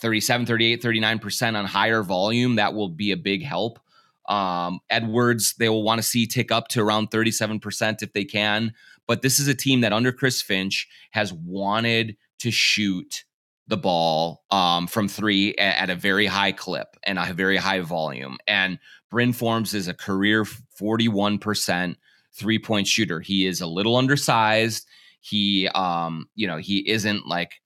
37, 0.00 0.44
38, 0.46 0.82
39% 0.82 1.56
on 1.56 1.64
higher 1.64 2.02
volume, 2.02 2.56
that 2.56 2.74
will 2.74 2.90
be 2.90 3.12
a 3.12 3.16
big 3.16 3.42
help. 3.42 3.78
Um, 4.32 4.80
Edwards, 4.88 5.54
they 5.58 5.68
will 5.68 5.82
want 5.82 5.98
to 5.98 6.02
see 6.02 6.26
tick 6.26 6.50
up 6.50 6.68
to 6.68 6.80
around 6.80 7.10
37% 7.10 8.02
if 8.02 8.14
they 8.14 8.24
can. 8.24 8.72
But 9.06 9.20
this 9.20 9.38
is 9.38 9.46
a 9.46 9.54
team 9.54 9.82
that 9.82 9.92
under 9.92 10.10
Chris 10.10 10.40
Finch 10.40 10.88
has 11.10 11.34
wanted 11.34 12.16
to 12.38 12.50
shoot 12.50 13.24
the 13.68 13.76
ball 13.76 14.42
um, 14.50 14.86
from 14.86 15.06
three 15.06 15.54
at, 15.56 15.82
at, 15.82 15.90
a 15.90 15.94
very 15.94 16.24
high 16.24 16.52
clip 16.52 16.96
and 17.02 17.18
a 17.18 17.32
very 17.34 17.58
high 17.58 17.80
volume. 17.80 18.38
And 18.46 18.78
Bryn 19.10 19.34
Forbes 19.34 19.74
is 19.74 19.86
a 19.86 19.94
career 19.94 20.44
41% 20.44 21.96
three 22.34 22.58
point 22.58 22.86
shooter. 22.86 23.20
He 23.20 23.46
is 23.46 23.60
a 23.60 23.66
little 23.66 23.96
undersized. 23.96 24.86
He, 25.20 25.68
um, 25.68 26.26
you 26.34 26.46
know, 26.46 26.56
he 26.56 26.88
isn't 26.88 27.26
like 27.26 27.60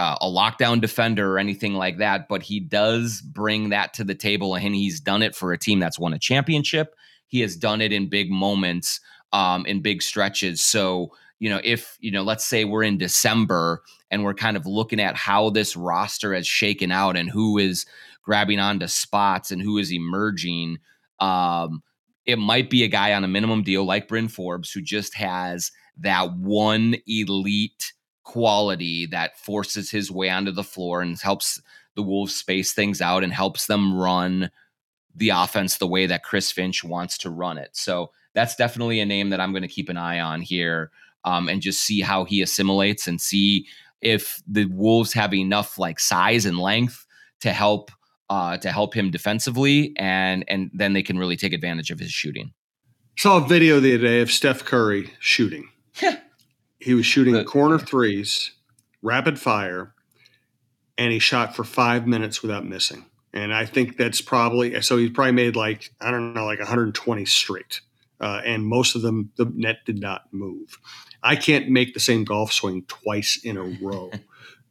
uh, 0.00 0.16
a 0.22 0.26
lockdown 0.26 0.80
defender 0.80 1.34
or 1.34 1.38
anything 1.38 1.74
like 1.74 1.98
that, 1.98 2.26
but 2.26 2.42
he 2.42 2.58
does 2.58 3.20
bring 3.20 3.68
that 3.68 3.92
to 3.92 4.02
the 4.02 4.14
table, 4.14 4.54
and 4.54 4.74
he's 4.74 4.98
done 4.98 5.22
it 5.22 5.34
for 5.34 5.52
a 5.52 5.58
team 5.58 5.78
that's 5.78 5.98
won 5.98 6.14
a 6.14 6.18
championship. 6.18 6.94
He 7.26 7.40
has 7.40 7.54
done 7.54 7.82
it 7.82 7.92
in 7.92 8.08
big 8.08 8.30
moments, 8.30 8.98
um, 9.34 9.66
in 9.66 9.82
big 9.82 10.00
stretches. 10.00 10.62
So, 10.62 11.12
you 11.38 11.50
know, 11.50 11.60
if 11.62 11.98
you 12.00 12.10
know, 12.10 12.22
let's 12.22 12.46
say 12.46 12.64
we're 12.64 12.82
in 12.82 12.96
December 12.96 13.82
and 14.10 14.24
we're 14.24 14.32
kind 14.32 14.56
of 14.56 14.64
looking 14.64 15.00
at 15.00 15.16
how 15.16 15.50
this 15.50 15.76
roster 15.76 16.32
has 16.32 16.46
shaken 16.46 16.90
out 16.90 17.14
and 17.14 17.28
who 17.28 17.58
is 17.58 17.84
grabbing 18.22 18.58
onto 18.58 18.86
spots 18.86 19.50
and 19.50 19.60
who 19.60 19.76
is 19.76 19.92
emerging. 19.92 20.78
Um, 21.18 21.82
it 22.24 22.38
might 22.38 22.70
be 22.70 22.84
a 22.84 22.88
guy 22.88 23.12
on 23.12 23.22
a 23.22 23.28
minimum 23.28 23.64
deal 23.64 23.84
like 23.84 24.08
Bryn 24.08 24.28
Forbes 24.28 24.72
who 24.72 24.80
just 24.80 25.14
has 25.14 25.72
that 25.98 26.32
one 26.36 26.96
elite 27.06 27.92
quality 28.22 29.06
that 29.06 29.38
forces 29.38 29.90
his 29.90 30.10
way 30.10 30.28
onto 30.28 30.52
the 30.52 30.64
floor 30.64 31.02
and 31.02 31.18
helps 31.20 31.60
the 31.96 32.02
Wolves 32.02 32.34
space 32.34 32.72
things 32.72 33.00
out 33.00 33.24
and 33.24 33.32
helps 33.32 33.66
them 33.66 33.98
run 33.98 34.50
the 35.14 35.30
offense 35.30 35.78
the 35.78 35.86
way 35.86 36.06
that 36.06 36.22
Chris 36.22 36.52
Finch 36.52 36.84
wants 36.84 37.18
to 37.18 37.30
run 37.30 37.58
it. 37.58 37.70
So 37.72 38.10
that's 38.34 38.56
definitely 38.56 39.00
a 39.00 39.06
name 39.06 39.30
that 39.30 39.40
I'm 39.40 39.52
going 39.52 39.62
to 39.62 39.68
keep 39.68 39.88
an 39.88 39.96
eye 39.96 40.20
on 40.20 40.40
here 40.40 40.90
um, 41.24 41.48
and 41.48 41.60
just 41.60 41.82
see 41.82 42.00
how 42.00 42.24
he 42.24 42.42
assimilates 42.42 43.06
and 43.06 43.20
see 43.20 43.66
if 44.00 44.40
the 44.46 44.66
Wolves 44.66 45.12
have 45.12 45.34
enough 45.34 45.78
like 45.78 46.00
size 46.00 46.46
and 46.46 46.58
length 46.58 47.06
to 47.40 47.52
help 47.52 47.90
uh, 48.30 48.56
to 48.58 48.70
help 48.70 48.94
him 48.94 49.10
defensively, 49.10 49.92
and 49.96 50.44
and 50.46 50.70
then 50.72 50.92
they 50.92 51.02
can 51.02 51.18
really 51.18 51.36
take 51.36 51.52
advantage 51.52 51.90
of 51.90 51.98
his 51.98 52.12
shooting. 52.12 52.52
Saw 53.18 53.44
a 53.44 53.46
video 53.46 53.80
the 53.80 53.94
other 53.94 54.04
day 54.04 54.20
of 54.20 54.30
Steph 54.30 54.64
Curry 54.64 55.12
shooting. 55.18 55.68
He 56.80 56.94
was 56.94 57.06
shooting 57.06 57.34
the, 57.34 57.44
corner 57.44 57.78
threes, 57.78 58.52
rapid 59.02 59.38
fire, 59.38 59.94
and 60.98 61.12
he 61.12 61.18
shot 61.18 61.54
for 61.54 61.64
five 61.64 62.06
minutes 62.06 62.42
without 62.42 62.64
missing. 62.64 63.06
And 63.32 63.54
I 63.54 63.64
think 63.64 63.96
that's 63.96 64.20
probably 64.20 64.80
so. 64.82 64.96
He 64.96 65.08
probably 65.08 65.32
made 65.32 65.54
like 65.54 65.92
I 66.00 66.10
don't 66.10 66.34
know, 66.34 66.44
like 66.46 66.58
120 66.58 67.24
straight, 67.26 67.80
uh, 68.20 68.40
and 68.44 68.66
most 68.66 68.96
of 68.96 69.02
them 69.02 69.30
the 69.36 69.44
net 69.54 69.78
did 69.86 70.00
not 70.00 70.32
move. 70.32 70.78
I 71.22 71.36
can't 71.36 71.68
make 71.68 71.94
the 71.94 72.00
same 72.00 72.24
golf 72.24 72.52
swing 72.52 72.84
twice 72.88 73.38
in 73.44 73.56
a 73.56 73.62
row, 73.82 74.10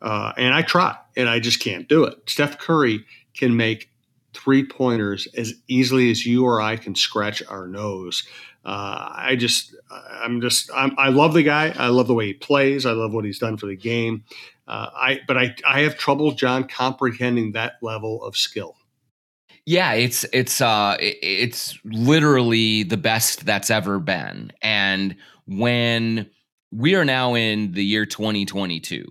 uh, 0.02 0.34
and 0.36 0.54
I 0.54 0.62
try, 0.62 0.98
and 1.16 1.30
I 1.30 1.40
just 1.40 1.62
can't 1.62 1.88
do 1.88 2.04
it. 2.04 2.18
Steph 2.30 2.58
Curry 2.58 3.06
can 3.34 3.56
make 3.56 3.90
three 4.34 4.66
pointers 4.66 5.28
as 5.38 5.54
easily 5.68 6.12
as 6.12 6.26
you 6.26 6.46
or 6.46 6.62
I 6.62 6.76
can 6.76 6.96
scratch 6.96 7.42
our 7.48 7.68
nose. 7.68 8.28
Uh, 8.70 9.14
I 9.16 9.36
just, 9.36 9.76
I'm 9.90 10.42
just, 10.42 10.70
I'm, 10.76 10.94
i 11.00 11.10
love 11.10 11.34
the 11.34 11.42
guy. 11.42 11.74
I 11.76 11.88
love 11.88 12.06
the 12.06 12.14
way 12.14 12.28
he 12.28 12.34
plays. 12.34 12.86
I 12.86 12.92
love 12.92 13.12
what 13.12 13.26
he's 13.26 13.40
done 13.40 13.58
for 13.58 13.66
the 13.66 13.76
game. 13.76 14.26
Uh, 14.68 14.92
I, 14.96 15.22
but 15.28 15.40
I, 15.40 15.56
I 15.68 15.80
have 15.82 15.98
trouble, 15.98 16.34
John, 16.34 16.68
comprehending 16.68 17.54
that 17.54 17.74
level 17.82 18.24
of 18.24 18.38
skill. 18.38 18.76
Yeah, 19.66 19.94
it's 19.94 20.24
it's 20.34 20.62
uh 20.62 20.98
it's 21.00 21.80
literally 21.84 22.84
the 22.84 22.98
best 22.98 23.46
that's 23.46 23.70
ever 23.70 24.00
been. 24.00 24.52
And 24.62 25.16
when 25.48 26.30
we 26.72 26.94
are 26.96 27.06
now 27.06 27.34
in 27.34 27.72
the 27.72 27.84
year 27.84 28.06
2022 28.06 29.06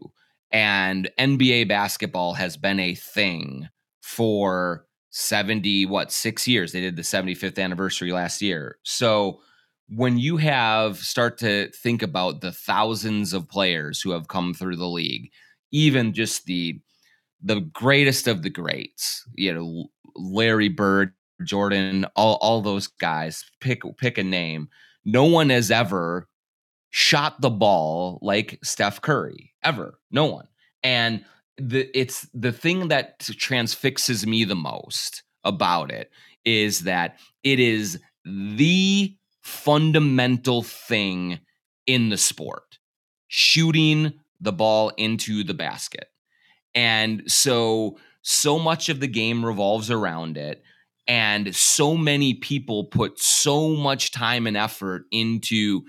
and 0.53 1.11
NBA 1.19 1.69
basketball 1.69 2.35
has 2.35 2.57
been 2.57 2.79
a 2.79 2.95
thing 2.95 3.69
for 4.03 4.87
70 5.11 5.87
what 5.87 6.13
6 6.13 6.47
years 6.47 6.73
they 6.73 6.81
did 6.81 6.97
the 6.97 7.03
75th 7.03 7.59
anniversary 7.59 8.13
last 8.13 8.41
year 8.43 8.79
so 8.85 9.41
when 9.89 10.19
you 10.19 10.37
have 10.37 10.99
start 10.99 11.39
to 11.39 11.71
think 11.71 12.03
about 12.03 12.41
the 12.41 12.53
thousands 12.53 13.33
of 13.33 13.49
players 13.49 14.01
who 14.01 14.11
have 14.11 14.29
come 14.29 14.53
through 14.53 14.77
the 14.77 14.87
league 14.87 15.31
even 15.73 16.13
just 16.13 16.45
the 16.47 16.81
the 17.43 17.61
greatest 17.61 18.27
of 18.27 18.43
the 18.43 18.51
greats 18.51 19.25
you 19.35 19.53
know 19.53 19.89
Larry 20.17 20.69
Bird 20.69 21.13
Jordan 21.45 22.05
all 22.17 22.37
all 22.41 22.61
those 22.61 22.87
guys 22.87 23.45
pick 23.61 23.83
pick 23.97 24.19
a 24.19 24.25
name. 24.25 24.69
No 25.05 25.25
one 25.25 25.51
has 25.51 25.71
ever 25.71 26.29
shot 26.91 27.41
the 27.41 27.51
ball 27.51 28.19
like 28.23 28.59
Steph 28.63 29.01
Curry 29.01 29.53
ever 29.63 29.99
no 30.11 30.27
one. 30.27 30.49
And 30.83 31.25
the 31.57 31.89
it's 31.99 32.29
the 32.35 32.53
thing 32.53 32.89
that 32.89 33.21
transfixes 33.21 34.27
me 34.27 34.45
the 34.45 34.57
most 34.57 35.23
about 35.45 35.91
it 35.91 36.11
is 36.45 36.81
that 36.81 37.19
it 37.43 37.61
is 37.61 38.01
the 38.25 39.15
fundamental 39.49 40.63
thing 40.63 41.41
in 41.87 42.11
the 42.11 42.19
sport 42.19 42.79
shooting 43.29 44.13
the 44.41 44.53
ball 44.53 44.91
into 44.97 45.43
the 45.43 45.55
basket 45.55 46.09
and 46.75 47.23
so 47.27 47.99
so 48.23 48.59
much 48.59 48.89
of 48.89 49.01
the 49.01 49.07
game 49.07 49.45
revolves 49.45 49.91
around 49.91 50.37
it 50.37 50.63
and 51.07 51.57
so 51.57 51.97
many 51.97 52.35
people 52.35 52.85
put 52.85 53.19
so 53.19 53.71
much 53.71 54.13
time 54.13 54.47
and 54.47 54.57
effort 54.57 55.05
into 55.11 55.83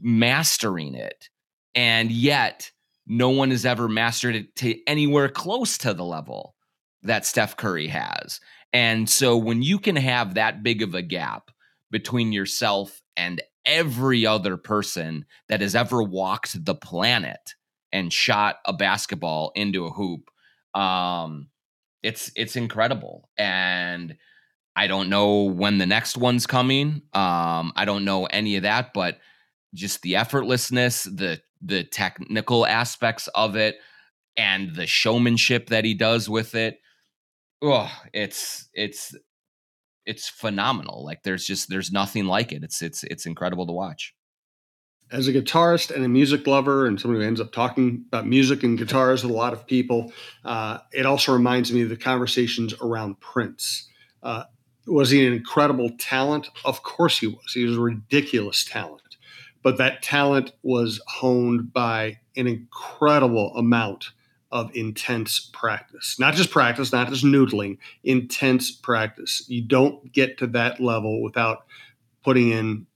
mastering 0.00 0.94
it 0.94 1.28
and 1.74 2.10
yet 2.10 2.70
no 3.06 3.30
one 3.30 3.50
has 3.50 3.66
ever 3.66 3.88
mastered 3.88 4.34
it 4.34 4.56
to 4.56 4.78
anywhere 4.86 5.28
close 5.28 5.78
to 5.78 5.94
the 5.94 6.04
level 6.04 6.54
that 7.02 7.26
Steph 7.26 7.56
Curry 7.56 7.88
has. 7.88 8.40
And 8.72 9.08
so 9.08 9.36
when 9.36 9.62
you 9.62 9.78
can 9.78 9.96
have 9.96 10.34
that 10.34 10.62
big 10.62 10.82
of 10.82 10.94
a 10.94 11.02
gap 11.02 11.50
between 11.94 12.32
yourself 12.32 13.00
and 13.16 13.40
every 13.64 14.26
other 14.26 14.56
person 14.56 15.24
that 15.48 15.60
has 15.60 15.76
ever 15.76 16.02
walked 16.02 16.64
the 16.64 16.74
planet 16.74 17.54
and 17.92 18.12
shot 18.12 18.56
a 18.64 18.72
basketball 18.72 19.52
into 19.54 19.86
a 19.86 19.92
hoop, 19.92 20.28
um, 20.74 21.50
it's 22.02 22.32
it's 22.34 22.56
incredible. 22.56 23.30
And 23.38 24.16
I 24.74 24.88
don't 24.88 25.08
know 25.08 25.44
when 25.44 25.78
the 25.78 25.86
next 25.86 26.16
one's 26.16 26.48
coming. 26.48 27.02
Um, 27.12 27.72
I 27.76 27.84
don't 27.84 28.04
know 28.04 28.24
any 28.24 28.56
of 28.56 28.64
that, 28.64 28.92
but 28.92 29.20
just 29.72 30.02
the 30.02 30.14
effortlessness, 30.14 31.04
the 31.04 31.40
the 31.62 31.84
technical 31.84 32.66
aspects 32.66 33.28
of 33.36 33.54
it 33.54 33.76
and 34.36 34.74
the 34.74 34.88
showmanship 34.88 35.68
that 35.68 35.84
he 35.84 35.94
does 35.94 36.28
with 36.28 36.56
it 36.56 36.80
oh 37.62 37.90
it's 38.12 38.68
it's 38.74 39.14
it's 40.06 40.28
phenomenal 40.28 41.04
like 41.04 41.22
there's 41.22 41.46
just 41.46 41.68
there's 41.68 41.92
nothing 41.92 42.26
like 42.26 42.52
it 42.52 42.62
it's 42.62 42.82
it's 42.82 43.04
it's 43.04 43.26
incredible 43.26 43.66
to 43.66 43.72
watch. 43.72 44.14
As 45.10 45.28
a 45.28 45.32
guitarist 45.32 45.94
and 45.94 46.04
a 46.04 46.08
music 46.08 46.46
lover 46.46 46.86
and 46.86 47.00
someone 47.00 47.20
who 47.20 47.26
ends 47.26 47.40
up 47.40 47.52
talking 47.52 48.04
about 48.08 48.26
music 48.26 48.62
and 48.62 48.78
guitars 48.78 49.22
with 49.22 49.30
a 49.32 49.36
lot 49.36 49.52
of 49.52 49.66
people 49.66 50.12
uh, 50.44 50.78
it 50.92 51.06
also 51.06 51.32
reminds 51.32 51.72
me 51.72 51.82
of 51.82 51.88
the 51.88 51.96
conversations 51.96 52.74
around 52.80 53.20
prince. 53.20 53.88
Uh, 54.22 54.44
was 54.86 55.10
he 55.10 55.26
an 55.26 55.32
incredible 55.32 55.90
talent? 55.98 56.48
Of 56.64 56.82
course 56.82 57.18
he 57.18 57.28
was 57.28 57.52
he 57.52 57.64
was 57.64 57.76
a 57.76 57.80
ridiculous 57.80 58.64
talent 58.64 59.02
but 59.64 59.78
that 59.78 60.02
talent 60.02 60.52
was 60.62 61.00
honed 61.08 61.72
by 61.72 62.18
an 62.36 62.46
incredible 62.46 63.56
amount 63.56 64.10
of 64.54 64.70
intense 64.74 65.50
practice. 65.52 66.16
Not 66.18 66.34
just 66.34 66.52
practice, 66.52 66.92
not 66.92 67.08
just 67.08 67.24
noodling, 67.24 67.78
intense 68.04 68.70
practice. 68.70 69.42
You 69.48 69.62
don't 69.62 70.12
get 70.12 70.38
to 70.38 70.46
that 70.46 70.80
level 70.80 71.20
without 71.22 71.66
putting 72.22 72.50
in 72.52 72.86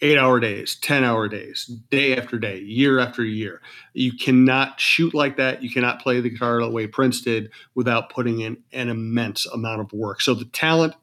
eight 0.00 0.16
hour 0.16 0.38
days, 0.38 0.76
10 0.76 1.02
hour 1.02 1.28
days, 1.28 1.66
day 1.90 2.16
after 2.16 2.38
day, 2.38 2.60
year 2.60 3.00
after 3.00 3.24
year. 3.24 3.60
You 3.94 4.12
cannot 4.12 4.80
shoot 4.80 5.12
like 5.12 5.36
that. 5.38 5.60
You 5.60 5.70
cannot 5.70 6.00
play 6.00 6.20
the 6.20 6.30
guitar 6.30 6.60
the 6.60 6.70
way 6.70 6.86
Prince 6.86 7.20
did 7.20 7.50
without 7.74 8.08
putting 8.08 8.40
in 8.40 8.58
an 8.72 8.88
immense 8.88 9.44
amount 9.46 9.80
of 9.80 9.92
work. 9.92 10.20
So 10.20 10.34
the 10.34 10.44
talent 10.44 10.94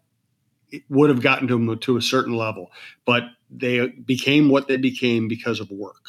would 0.88 1.10
have 1.10 1.22
gotten 1.22 1.50
to 1.50 1.56
them 1.56 1.78
to 1.78 1.98
a 1.98 2.02
certain 2.02 2.36
level, 2.36 2.72
but 3.06 3.24
they 3.50 3.88
became 3.88 4.48
what 4.50 4.70
they 4.70 4.78
became 4.78 5.28
because 5.28 5.60
of 5.60 5.70
work. 5.70 6.06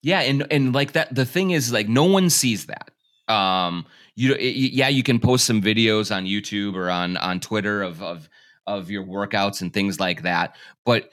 Yeah, 0.00 0.20
and 0.20 0.46
and 0.50 0.72
like 0.72 0.92
that, 0.92 1.14
the 1.14 1.26
thing 1.26 1.50
is, 1.50 1.72
like, 1.72 1.88
no 1.88 2.04
one 2.04 2.30
sees 2.30 2.66
that. 2.66 2.90
Um, 3.28 3.86
you 4.14 4.34
yeah, 4.36 4.88
you 4.88 5.02
can 5.02 5.18
post 5.18 5.44
some 5.44 5.62
videos 5.62 6.14
on 6.14 6.24
YouTube 6.24 6.74
or 6.74 6.90
on 6.90 7.16
on 7.18 7.40
Twitter 7.40 7.82
of 7.82 8.02
of 8.02 8.28
of 8.66 8.90
your 8.90 9.04
workouts 9.04 9.62
and 9.62 9.72
things 9.72 9.98
like 9.98 10.22
that, 10.22 10.56
but 10.84 11.10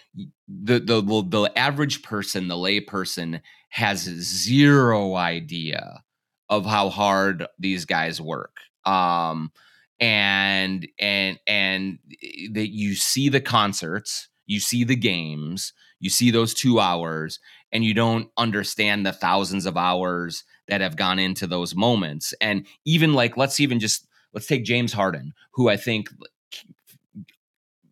the 0.48 0.80
the 0.80 1.02
the 1.02 1.52
average 1.56 2.04
person, 2.04 2.48
the 2.48 2.58
lay 2.58 2.80
person, 2.80 3.42
has 3.70 4.02
zero 4.02 5.16
idea 5.16 6.04
of 6.50 6.66
how 6.66 6.90
hard 6.90 7.46
these 7.60 7.86
guys 7.86 8.22
work. 8.22 8.58
Um, 8.86 9.52
and 10.00 10.88
and 11.00 11.40
and 11.48 12.00
eh, 12.24 12.48
that 12.54 12.70
you 12.70 12.96
see 12.96 13.30
the 13.30 13.42
concerts, 13.42 14.30
you 14.46 14.60
see 14.60 14.84
the 14.84 14.96
games, 14.96 15.74
you 16.00 16.10
see 16.10 16.32
those 16.32 16.54
two 16.54 16.80
hours, 16.80 17.40
and 17.76 17.84
you 17.84 17.94
don't 17.94 18.30
understand 18.38 19.06
the 19.06 19.12
thousands 19.12 19.66
of 19.66 19.76
hours 19.76 20.46
that 20.70 20.80
have 20.80 20.96
gone 20.96 21.20
into 21.20 21.46
those 21.46 21.76
moments. 21.76 22.34
And 22.40 22.66
even 22.86 23.14
like, 23.14 23.36
let's 23.36 23.60
even 23.60 23.82
just 23.82 24.08
let's 24.34 24.48
take 24.48 24.64
James 24.64 24.94
Harden, 24.94 25.34
who 25.52 25.68
I 25.68 25.76
think 25.76 26.08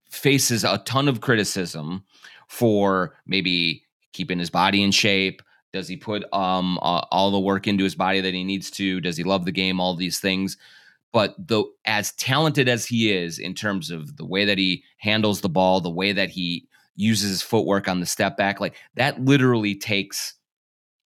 faces 0.09 0.63
a 0.63 0.77
ton 0.85 1.09
of 1.09 1.19
criticism 1.19 2.05
for 2.47 3.13
maybe 3.27 3.83
keeping 4.13 4.39
his 4.39 4.49
body 4.49 4.81
in 4.81 4.91
shape. 4.91 5.41
Does 5.73 5.89
he 5.89 5.97
put 5.97 6.23
um 6.33 6.77
uh, 6.81 7.03
all 7.11 7.31
the 7.31 7.39
work 7.41 7.67
into 7.67 7.83
his 7.83 7.95
body 7.95 8.21
that 8.21 8.33
he 8.33 8.45
needs 8.45 8.71
to? 8.71 9.01
Does 9.01 9.17
he 9.17 9.25
love 9.25 9.43
the 9.43 9.51
game? 9.51 9.81
All 9.81 9.95
these 9.95 10.19
things 10.19 10.55
but 11.11 11.35
the 11.37 11.63
as 11.85 12.13
talented 12.13 12.67
as 12.67 12.87
he 12.87 13.13
is 13.13 13.37
in 13.37 13.53
terms 13.53 13.91
of 13.91 14.17
the 14.17 14.25
way 14.25 14.45
that 14.45 14.57
he 14.57 14.83
handles 14.97 15.41
the 15.41 15.49
ball, 15.49 15.79
the 15.79 15.89
way 15.89 16.11
that 16.11 16.31
he 16.31 16.67
uses 16.95 17.41
footwork 17.41 17.87
on 17.87 17.99
the 17.99 18.05
step 18.05 18.37
back, 18.37 18.59
like 18.59 18.75
that 18.95 19.21
literally 19.21 19.75
takes 19.75 20.35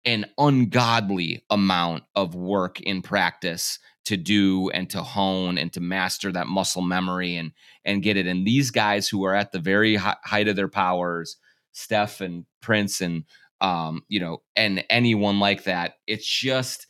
an 0.04 0.26
ungodly 0.38 1.44
amount 1.50 2.04
of 2.14 2.34
work 2.34 2.80
in 2.80 3.02
practice 3.02 3.78
to 4.04 4.16
do 4.16 4.68
and 4.70 4.90
to 4.90 5.02
hone 5.02 5.56
and 5.56 5.72
to 5.72 5.80
master 5.80 6.30
that 6.30 6.46
muscle 6.46 6.82
memory 6.82 7.36
and 7.36 7.52
and 7.84 8.02
get 8.02 8.16
it. 8.16 8.26
And 8.26 8.46
these 8.46 8.70
guys 8.70 9.08
who 9.08 9.24
are 9.24 9.34
at 9.34 9.52
the 9.52 9.58
very 9.58 9.96
height 9.96 10.48
of 10.48 10.56
their 10.56 10.68
powers, 10.68 11.36
Steph 11.72 12.20
and 12.20 12.44
Prince 12.60 13.00
and 13.00 13.24
um, 13.60 14.02
you 14.08 14.20
know, 14.20 14.42
and 14.56 14.84
anyone 14.90 15.40
like 15.40 15.64
that, 15.64 15.94
it's 16.06 16.26
just 16.26 16.86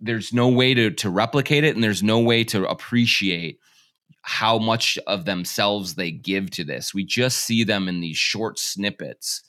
there's 0.00 0.32
no 0.32 0.48
way 0.48 0.74
to 0.74 0.90
to 0.90 1.10
replicate 1.10 1.64
it 1.64 1.74
and 1.74 1.82
there's 1.82 2.02
no 2.02 2.20
way 2.20 2.44
to 2.44 2.68
appreciate 2.68 3.58
how 4.22 4.58
much 4.58 4.98
of 5.06 5.24
themselves 5.24 5.94
they 5.94 6.10
give 6.10 6.50
to 6.52 6.64
this. 6.64 6.94
We 6.94 7.04
just 7.04 7.38
see 7.38 7.64
them 7.64 7.88
in 7.88 8.00
these 8.00 8.16
short 8.16 8.58
snippets 8.58 9.42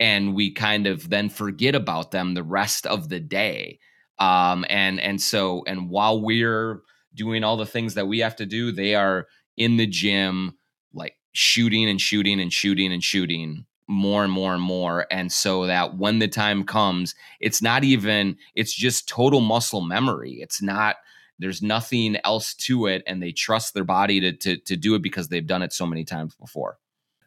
and 0.00 0.34
we 0.34 0.52
kind 0.52 0.86
of 0.86 1.08
then 1.10 1.28
forget 1.28 1.74
about 1.74 2.10
them 2.10 2.34
the 2.34 2.42
rest 2.42 2.86
of 2.86 3.08
the 3.08 3.20
day. 3.20 3.78
Um, 4.18 4.64
and 4.70 4.98
and 4.98 5.20
so 5.20 5.62
and 5.66 5.90
while 5.90 6.22
we're 6.22 6.82
doing 7.16 7.42
all 7.42 7.56
the 7.56 7.66
things 7.66 7.94
that 7.94 8.06
we 8.06 8.20
have 8.20 8.36
to 8.36 8.46
do. 8.46 8.70
They 8.70 8.94
are 8.94 9.26
in 9.56 9.78
the 9.78 9.86
gym, 9.86 10.56
like 10.94 11.16
shooting 11.32 11.88
and 11.88 12.00
shooting 12.00 12.40
and 12.40 12.52
shooting 12.52 12.92
and 12.92 13.02
shooting 13.02 13.64
more 13.88 14.22
and 14.22 14.32
more 14.32 14.52
and 14.52 14.62
more. 14.62 15.06
And 15.10 15.32
so 15.32 15.66
that 15.66 15.96
when 15.96 16.18
the 16.18 16.28
time 16.28 16.64
comes, 16.64 17.14
it's 17.40 17.62
not 17.62 17.82
even, 17.84 18.36
it's 18.54 18.74
just 18.74 19.08
total 19.08 19.40
muscle 19.40 19.80
memory. 19.80 20.38
It's 20.40 20.60
not, 20.60 20.96
there's 21.38 21.62
nothing 21.62 22.16
else 22.24 22.54
to 22.54 22.86
it. 22.86 23.02
And 23.06 23.22
they 23.22 23.32
trust 23.32 23.74
their 23.74 23.84
body 23.84 24.20
to, 24.20 24.32
to, 24.32 24.56
to 24.56 24.76
do 24.76 24.94
it 24.94 25.02
because 25.02 25.28
they've 25.28 25.46
done 25.46 25.62
it 25.62 25.72
so 25.72 25.86
many 25.86 26.04
times 26.04 26.34
before. 26.34 26.78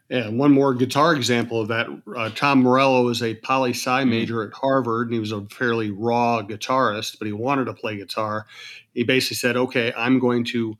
Yeah, 0.09 0.29
one 0.29 0.51
more 0.51 0.73
guitar 0.73 1.13
example 1.13 1.61
of 1.61 1.67
that. 1.67 1.87
Uh, 2.17 2.31
Tom 2.31 2.63
Morello 2.63 3.09
is 3.09 3.21
a 3.21 3.35
poli 3.35 3.71
sci 3.71 3.89
mm-hmm. 3.89 4.09
major 4.09 4.43
at 4.43 4.53
Harvard, 4.53 5.07
and 5.07 5.13
he 5.13 5.19
was 5.19 5.31
a 5.31 5.45
fairly 5.45 5.91
raw 5.91 6.41
guitarist, 6.41 7.19
but 7.19 7.27
he 7.27 7.31
wanted 7.31 7.65
to 7.65 7.73
play 7.73 7.95
guitar. 7.97 8.47
He 8.95 9.03
basically 9.03 9.35
said, 9.35 9.55
"Okay, 9.55 9.93
I'm 9.95 10.17
going 10.17 10.45
to 10.45 10.79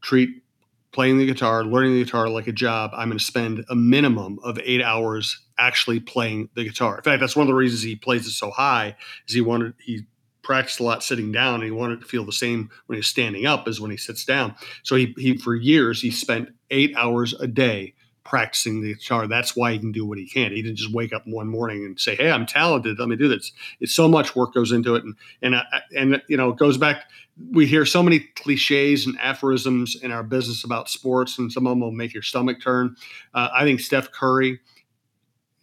treat 0.00 0.44
playing 0.92 1.18
the 1.18 1.26
guitar, 1.26 1.64
learning 1.64 1.94
the 1.94 2.04
guitar 2.04 2.28
like 2.28 2.46
a 2.46 2.52
job. 2.52 2.90
I'm 2.94 3.08
going 3.08 3.18
to 3.18 3.24
spend 3.24 3.64
a 3.68 3.74
minimum 3.74 4.38
of 4.42 4.58
eight 4.62 4.82
hours 4.82 5.40
actually 5.58 6.00
playing 6.00 6.48
the 6.54 6.64
guitar. 6.64 6.96
In 6.96 7.02
fact, 7.02 7.20
that's 7.20 7.36
one 7.36 7.44
of 7.44 7.48
the 7.48 7.54
reasons 7.54 7.82
he 7.82 7.96
plays 7.96 8.26
it 8.26 8.32
so 8.32 8.50
high. 8.50 8.96
Is 9.28 9.34
he 9.34 9.40
wanted 9.40 9.74
he 9.78 10.06
practiced 10.42 10.80
a 10.80 10.84
lot 10.84 11.02
sitting 11.02 11.32
down, 11.32 11.56
and 11.56 11.64
he 11.64 11.70
wanted 11.70 12.00
to 12.00 12.06
feel 12.06 12.24
the 12.24 12.32
same 12.32 12.70
when 12.86 12.96
he's 12.96 13.06
standing 13.06 13.46
up 13.46 13.68
as 13.68 13.80
when 13.80 13.90
he 13.90 13.96
sits 13.96 14.24
down. 14.24 14.54
So 14.82 14.96
he, 14.96 15.14
he 15.16 15.36
for 15.36 15.54
years 15.54 16.00
he 16.00 16.10
spent 16.10 16.50
eight 16.70 16.94
hours 16.96 17.34
a 17.34 17.46
day 17.46 17.94
practicing 18.24 18.80
the 18.80 18.94
guitar. 18.94 19.26
That's 19.26 19.56
why 19.56 19.72
he 19.72 19.78
can 19.78 19.90
do 19.90 20.06
what 20.06 20.18
he 20.18 20.26
can. 20.26 20.52
He 20.52 20.62
didn't 20.62 20.76
just 20.76 20.92
wake 20.92 21.12
up 21.12 21.22
one 21.26 21.48
morning 21.48 21.84
and 21.84 21.98
say, 21.98 22.14
"Hey, 22.14 22.30
I'm 22.30 22.46
talented. 22.46 22.98
Let 22.98 23.08
me 23.08 23.16
do 23.16 23.28
this." 23.28 23.52
It's 23.80 23.92
so 23.92 24.08
much 24.08 24.36
work 24.36 24.54
goes 24.54 24.72
into 24.72 24.94
it, 24.94 25.04
and 25.04 25.14
and 25.42 25.54
uh, 25.56 25.62
and 25.96 26.22
you 26.28 26.36
know, 26.36 26.50
it 26.50 26.56
goes 26.56 26.78
back. 26.78 27.04
We 27.52 27.66
hear 27.66 27.86
so 27.86 28.02
many 28.02 28.20
cliches 28.20 29.06
and 29.06 29.18
aphorisms 29.18 29.96
in 29.96 30.12
our 30.12 30.22
business 30.22 30.64
about 30.64 30.90
sports, 30.90 31.38
and 31.38 31.50
some 31.50 31.66
of 31.66 31.72
them 31.72 31.80
will 31.80 31.90
make 31.90 32.14
your 32.14 32.22
stomach 32.22 32.62
turn. 32.62 32.96
Uh, 33.34 33.48
I 33.54 33.64
think 33.64 33.80
Steph 33.80 34.12
Curry 34.12 34.60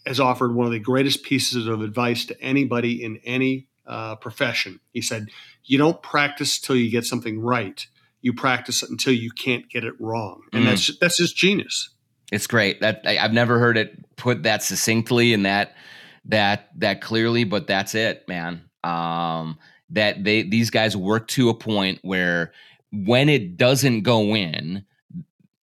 has 0.05 0.19
offered 0.19 0.55
one 0.55 0.65
of 0.65 0.71
the 0.71 0.79
greatest 0.79 1.23
pieces 1.23 1.67
of 1.67 1.81
advice 1.81 2.25
to 2.25 2.41
anybody 2.41 3.03
in 3.03 3.17
any 3.25 3.67
uh, 3.88 4.15
profession. 4.15 4.80
He 4.93 5.02
said, 5.02 5.30
"You 5.63 5.78
don't 5.78 6.02
practice 6.02 6.60
till 6.60 6.76
you 6.76 6.91
get 6.91 7.06
something 7.06 7.39
right." 7.39 7.86
You 8.21 8.34
practice 8.34 8.84
until 8.84 9.13
you 9.13 9.32
can't 9.32 9.69
get 9.69 9.84
it 9.84 9.93
wrong, 10.00 10.41
and 10.52 10.63
mm. 10.63 10.67
that's 10.67 10.97
that's 11.00 11.17
just 11.17 11.36
genius. 11.36 11.89
It's 12.32 12.47
great. 12.47 12.82
That 12.82 13.02
I, 13.06 13.13
have 13.13 13.32
never 13.32 13.60
heard 13.60 13.78
it 13.78 14.15
put 14.17 14.43
that 14.43 14.63
succinctly 14.63 15.34
and 15.34 15.45
that 15.45 15.76
that 16.26 16.69
that 16.78 17.02
clearly, 17.02 17.43
but 17.43 17.67
that's 17.67 17.95
it, 17.95 18.28
man. 18.28 18.69
Um, 18.84 19.58
that 19.91 20.23
they 20.23 20.43
these 20.43 20.69
guys 20.69 20.97
work 20.97 21.28
to 21.30 21.50
a 21.50 21.54
point 21.54 22.00
where 22.02 22.52
when 22.91 23.30
it 23.30 23.58
doesn't 23.58 24.02
go 24.02 24.36
in, 24.36 24.86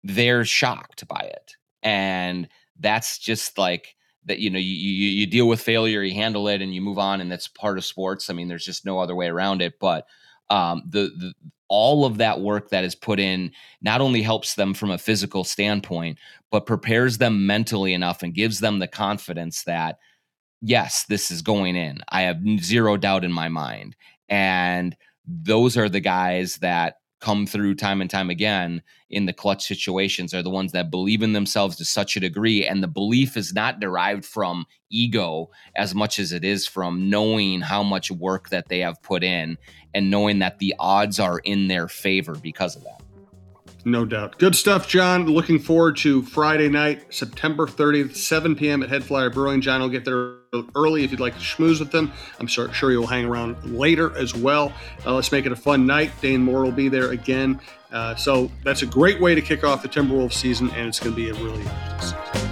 they're 0.04 0.46
shocked 0.46 1.08
by 1.08 1.30
it, 1.32 1.56
and 1.84 2.48
that's 2.80 3.20
just 3.20 3.58
like 3.58 3.96
that. 4.28 4.40
You 4.40 4.50
know, 4.50 4.60
you 4.60 4.76
you, 4.76 5.10
you 5.10 5.28
deal 5.28 5.48
with 5.48 5.62
failure, 5.62 6.04
you 6.04 6.14
handle 6.14 6.48
it, 6.48 6.62
and 6.62 6.74
you 6.74 6.82
move 6.82 7.00
on, 7.00 7.22
and 7.22 7.32
that's 7.32 7.48
part 7.48 7.78
of 7.78 7.86
sports. 7.86 8.30
I 8.30 8.34
mean, 8.34 8.48
there's 8.48 8.66
just 8.66 8.86
no 8.86 9.00
other 9.00 9.16
way 9.16 9.28
around 9.28 9.62
it. 9.62 9.80
But 9.80 10.06
um, 10.50 10.84
the 10.88 11.12
the 11.18 11.34
all 11.70 12.06
of 12.06 12.18
that 12.18 12.40
work 12.40 12.70
that 12.70 12.86
is 12.86 12.96
put 12.96 13.20
in 13.20 13.52
not 13.82 14.00
only 14.00 14.22
helps 14.22 14.56
them 14.56 14.74
from 14.74 14.90
a 14.90 14.98
physical 14.98 15.44
standpoint, 15.44 16.18
but 16.50 16.66
prepares 16.66 17.18
them 17.18 17.46
mentally 17.46 17.94
enough 17.94 18.24
and 18.24 18.34
gives 18.34 18.62
them 18.62 18.80
the 18.80 18.88
confidence 18.88 19.64
that, 19.64 20.00
yes, 20.62 21.04
this 21.10 21.30
is 21.30 21.42
going 21.42 21.76
in. 21.76 22.00
I 22.10 22.22
have 22.22 22.38
zero 22.60 22.96
doubt 22.96 23.26
in 23.26 23.34
my 23.34 23.50
mind. 23.50 23.98
And 24.30 24.96
those 25.26 25.76
are 25.76 25.90
the 25.90 26.00
guys 26.00 26.56
that 26.58 27.00
come 27.20 27.48
through 27.48 27.76
time 27.76 28.02
and 28.02 28.10
time 28.10 28.30
again 28.30 28.82
in 29.10 29.26
the 29.26 29.34
clutch 29.34 29.66
situations 29.66 30.34
are 30.34 30.44
the 30.44 30.50
ones 30.50 30.72
that 30.72 30.92
believe 30.92 31.22
in 31.22 31.34
themselves 31.34 31.76
to 31.78 31.86
such 31.86 32.16
a 32.16 32.20
degree. 32.20 32.66
And 32.66 32.84
the 32.84 32.88
belief 32.88 33.38
is 33.38 33.54
not 33.54 33.80
derived 33.80 34.26
from 34.26 34.66
ego 34.90 35.50
as 35.76 35.96
much 35.96 36.20
as 36.20 36.32
it 36.32 36.44
is 36.44 36.68
from 36.68 37.10
knowing 37.10 37.62
how 37.62 37.84
much 37.84 38.12
work 38.12 38.50
that 38.50 38.68
they 38.70 38.80
have 38.80 39.02
put 39.02 39.24
in 39.24 39.58
and 39.94 40.12
knowing 40.12 40.40
that 40.40 40.60
the 40.60 40.76
odds 40.80 41.20
are 41.20 41.40
in 41.40 41.68
their 41.68 41.88
favor 41.88 42.36
because 42.36 42.76
of 42.76 42.84
that 42.84 43.02
no 43.88 44.06
doubt. 44.06 44.38
Good 44.38 44.56
stuff, 44.56 44.88
John. 44.88 45.26
Looking 45.26 45.60
forward 45.60 45.98
to 45.98 46.22
Friday 46.24 46.70
night, 46.70 47.14
September 47.14 47.66
30th, 47.66 48.16
7 48.16 48.56
p.m. 48.56 48.84
at 48.84 48.90
HeadFlyer 48.90 49.34
Brewing. 49.34 49.62
John 49.62 49.82
will 49.82 49.90
get 49.90 50.06
there 50.06 50.36
early 50.76 51.04
if 51.04 51.12
you'd 51.12 51.20
like 51.20 51.34
to 51.34 51.40
schmooze 51.40 51.80
with 51.80 51.92
them. 51.92 52.12
I'm 52.40 52.48
sure, 52.48 52.72
sure 52.74 52.92
you'll 52.92 53.08
hang 53.08 53.26
around 53.26 53.56
later 53.64 54.16
as 54.18 54.36
well. 54.36 54.74
Uh, 55.06 55.14
let's 55.14 55.32
make 55.32 55.46
it 55.46 55.52
a 55.52 55.56
fun 55.56 55.86
night. 55.86 56.12
Dane 56.22 56.44
Moore 56.44 56.64
will 56.64 56.72
be 56.72 56.90
there 56.90 57.12
again. 57.12 57.60
Uh, 57.92 58.16
so 58.16 58.52
that's 58.64 58.82
a 58.82 58.86
great 58.86 59.22
way 59.22 59.34
to 59.34 59.42
kick 59.42 59.64
off 59.64 59.82
the 59.82 59.90
Timberwolves 59.90 60.34
season, 60.34 60.70
and 60.72 60.88
it's 60.88 61.00
going 61.00 61.16
to 61.16 61.16
be 61.16 61.30
a 61.30 61.34
really 61.34 61.64
season. 62.00 62.47